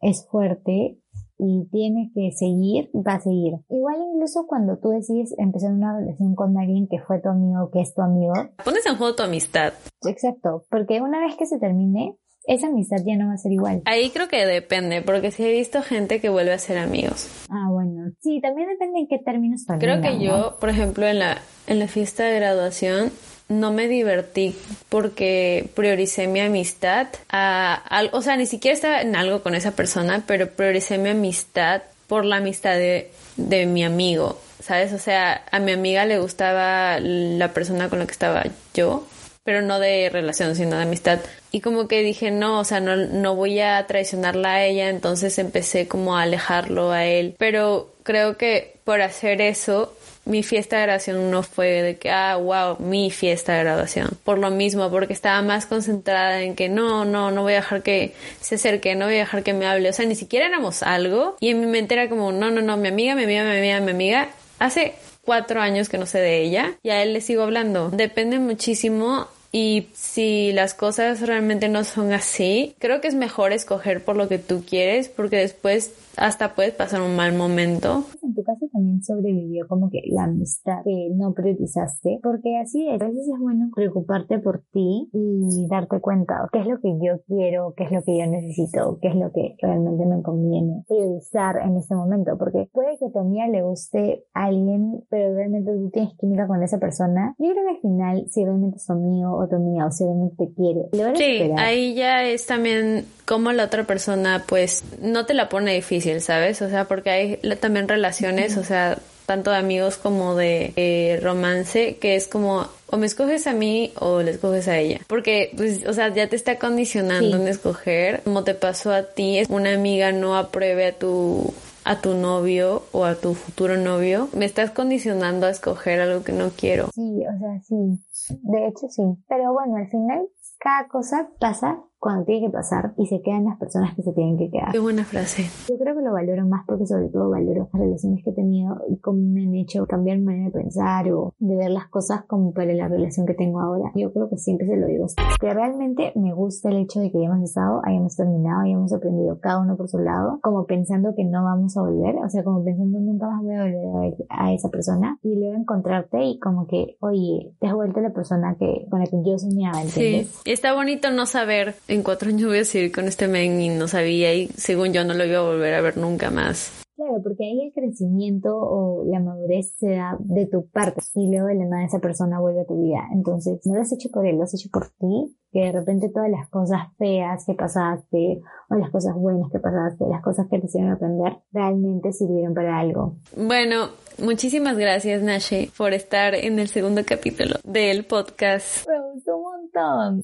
[0.00, 0.98] es fuerte,
[1.44, 3.54] y tienes que seguir, va a seguir.
[3.68, 7.80] Igual incluso cuando tú decides empezar una relación con alguien que fue tu amigo, que
[7.80, 8.32] es tu amigo.
[8.64, 9.72] Pones en juego tu amistad.
[10.06, 12.16] Exacto, porque una vez que se termine,
[12.46, 13.82] esa amistad ya no va a ser igual.
[13.84, 17.28] Ahí creo que depende, porque sí he visto gente que vuelve a ser amigos.
[17.48, 18.12] Ah, bueno.
[18.20, 21.88] Sí, también depende en qué términos Creo que yo, por ejemplo, en la, en la
[21.88, 23.12] fiesta de graduación,
[23.48, 24.54] no me divertí
[24.88, 27.82] porque prioricé mi amistad a,
[28.12, 32.24] o sea, ni siquiera estaba en algo con esa persona, pero prioricé mi amistad por
[32.24, 34.92] la amistad de, de mi amigo, ¿sabes?
[34.92, 39.06] O sea, a mi amiga le gustaba la persona con la que estaba yo
[39.44, 41.20] pero no de relación, sino de amistad.
[41.50, 45.38] Y como que dije, no, o sea, no, no voy a traicionarla a ella, entonces
[45.38, 47.34] empecé como a alejarlo a él.
[47.38, 52.36] Pero creo que por hacer eso, mi fiesta de graduación no fue de que, ah,
[52.36, 54.10] wow, mi fiesta de graduación.
[54.24, 57.82] Por lo mismo, porque estaba más concentrada en que no, no, no voy a dejar
[57.82, 59.88] que se acerque, no voy a dejar que me hable.
[59.88, 61.36] O sea, ni siquiera éramos algo.
[61.40, 63.80] Y en mi mente era como, no, no, no, mi amiga, mi amiga, mi amiga,
[63.80, 64.28] mi amiga.
[64.58, 67.90] Hace cuatro años que no sé de ella y a él le sigo hablando.
[67.90, 74.02] Depende muchísimo y si las cosas realmente no son así, creo que es mejor escoger
[74.02, 78.04] por lo que tú quieres porque después hasta puedes pasar un mal momento.
[78.22, 83.00] En tu caso también sobrevivió como que la amistad que no priorizaste, porque así es,
[83.00, 87.20] a veces es bueno preocuparte por ti y darte cuenta qué es lo que yo
[87.26, 91.56] quiero, qué es lo que yo necesito, qué es lo que realmente me conviene priorizar
[91.58, 95.72] en este momento, porque puede que a tu amiga le guste a alguien, pero realmente
[95.72, 97.34] tú tienes química con esa persona.
[97.38, 100.46] Yo creo que al final, si realmente es amigo o tu amiga o si realmente
[100.46, 105.48] te quiere, Sí, ahí ya es también como la otra persona pues no te la
[105.48, 106.62] pone difícil, ¿sabes?
[106.62, 111.96] O sea, porque hay también relaciones, o sea, tanto de amigos como de eh, romance,
[111.96, 115.00] que es como o me escoges a mí o le escoges a ella.
[115.06, 118.20] Porque, pues, o sea, ya te está condicionando en escoger.
[118.22, 122.84] Como te pasó a ti, es una amiga no apruebe a tu a tu novio
[122.92, 126.90] o a tu futuro novio, me estás condicionando a escoger algo que no quiero.
[126.94, 127.98] Sí, o sea, sí.
[128.28, 129.02] De hecho, sí.
[129.28, 133.56] Pero bueno, al final, cada cosa pasa cuando tiene que pasar y se quedan las
[133.60, 134.72] personas que se tienen que quedar.
[134.72, 135.44] Qué buena frase.
[135.68, 138.80] Yo creo que lo valoro más porque sobre todo valoro las relaciones que he tenido
[138.88, 142.24] y cómo me han hecho cambiar mi manera de pensar o de ver las cosas
[142.24, 143.92] como para la relación que tengo ahora.
[143.94, 145.06] Yo creo que siempre se lo digo.
[145.40, 149.60] Que realmente me gusta el hecho de que hayamos estado, hayamos terminado, hayamos aprendido cada
[149.60, 152.98] uno por su lado, como pensando que no vamos a volver, o sea, como pensando
[152.98, 156.66] nunca más voy a volver a ver a esa persona y luego encontrarte y como
[156.66, 160.40] que, oye, te has vuelto la persona que con la que yo soñaba, ¿entiendes?
[160.44, 163.68] Sí, está bonito no saber en cuatro años voy a seguir con este men y
[163.68, 166.72] no sabía y según yo no lo iba a volver a ver nunca más.
[167.12, 171.48] Claro, porque ahí el crecimiento o la madurez se da de tu parte y luego
[171.48, 173.00] de la nada esa persona vuelve a tu vida.
[173.12, 176.08] Entonces, no lo has hecho por él, lo has hecho por ti, que de repente
[176.08, 178.40] todas las cosas feas que pasaste
[178.70, 182.78] o las cosas buenas que pasaste, las cosas que te hicieron aprender, realmente sirvieron para
[182.78, 183.16] algo.
[183.36, 183.88] Bueno,
[184.18, 188.86] muchísimas gracias Nashe por estar en el segundo capítulo del podcast.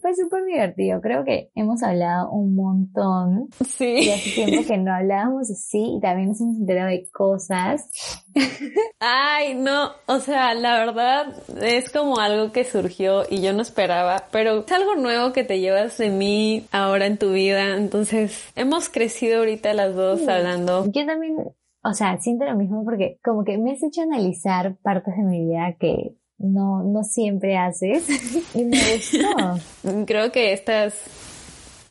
[0.01, 1.01] Fue súper divertido.
[1.01, 3.49] Creo que hemos hablado un montón.
[3.67, 4.01] Sí.
[4.03, 7.89] Y hace tiempo que no hablábamos así y también nos hemos enterado de cosas.
[9.01, 9.93] Ay, no.
[10.07, 14.73] O sea, la verdad es como algo que surgió y yo no esperaba, pero es
[14.73, 17.77] algo nuevo que te llevas de mí ahora en tu vida.
[17.77, 20.85] Entonces, hemos crecido ahorita las dos hablando.
[20.93, 21.37] Yo también
[21.85, 25.47] o sea, siento lo mismo porque como que me has hecho analizar partes de mi
[25.47, 28.07] vida que no, no siempre haces
[28.55, 30.05] y me gustó.
[30.07, 30.95] Creo que estas,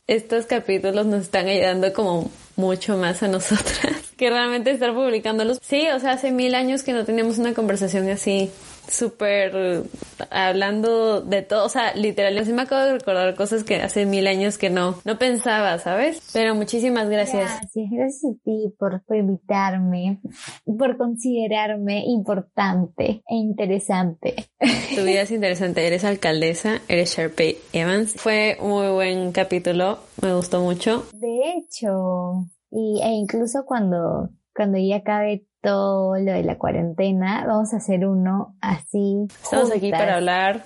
[0.06, 5.58] estos capítulos nos están ayudando como mucho más a nosotras que realmente estar publicándolos.
[5.62, 8.50] Sí, o sea, hace mil años que no teníamos una conversación así
[8.88, 9.84] súper
[10.30, 14.26] hablando de todo, o sea, literal, sí me acabo de recordar cosas que hace mil
[14.26, 16.22] años que no, no pensaba, ¿sabes?
[16.32, 17.50] Pero muchísimas gracias.
[17.60, 20.20] Gracias, gracias a ti por, por invitarme,
[20.64, 24.34] por considerarme importante e interesante.
[24.94, 28.14] Tu vida es interesante, eres alcaldesa, eres Sharpay Evans.
[28.14, 31.04] Fue un muy buen capítulo, me gustó mucho.
[31.12, 37.72] De hecho, y, e incluso cuando cuando ya acabe todo lo de la cuarentena, vamos
[37.72, 39.28] a hacer uno así.
[39.40, 40.64] Estamos aquí para hablar,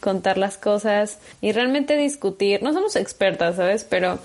[0.00, 2.60] contar las cosas y realmente discutir.
[2.60, 3.84] No somos expertas, ¿sabes?
[3.84, 4.18] Pero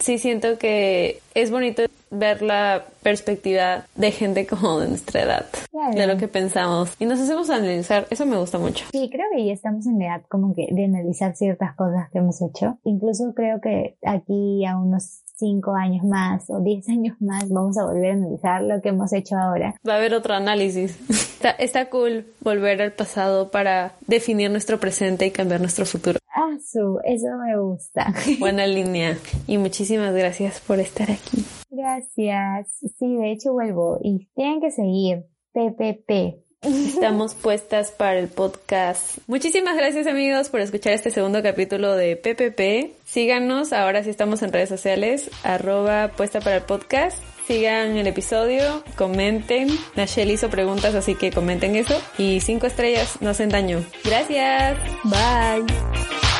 [0.00, 5.46] sí siento que es bonito ver la perspectiva de gente como de nuestra edad,
[5.94, 8.86] de lo que pensamos y nos hacemos analizar, eso me gusta mucho.
[8.90, 12.18] Sí, creo que ya estamos en la edad como que de analizar ciertas cosas que
[12.18, 12.80] hemos hecho.
[12.82, 17.86] Incluso creo que aquí a unos cinco años más o diez años más vamos a
[17.86, 19.74] volver a analizar lo que hemos hecho ahora.
[19.86, 20.98] Va a haber otro análisis.
[21.10, 26.18] Está, está cool volver al pasado para definir nuestro presente y cambiar nuestro futuro.
[26.32, 28.12] Ah, su, eso me gusta.
[28.38, 29.18] Buena línea.
[29.46, 31.44] Y muchísimas gracias por estar aquí.
[31.70, 32.68] Gracias.
[32.98, 35.24] Sí, de hecho vuelvo y tienen que seguir.
[35.52, 36.49] PPP.
[36.62, 39.18] Estamos puestas para el podcast.
[39.26, 43.00] Muchísimas gracias amigos por escuchar este segundo capítulo de PPP.
[43.06, 47.16] Síganos, ahora sí estamos en redes sociales, arroba puesta para el podcast.
[47.46, 49.68] Sigan el episodio, comenten.
[49.96, 51.98] Nachelle hizo preguntas, así que comenten eso.
[52.18, 53.82] Y cinco estrellas, no hacen daño.
[54.04, 54.76] Gracias.
[55.04, 56.39] Bye.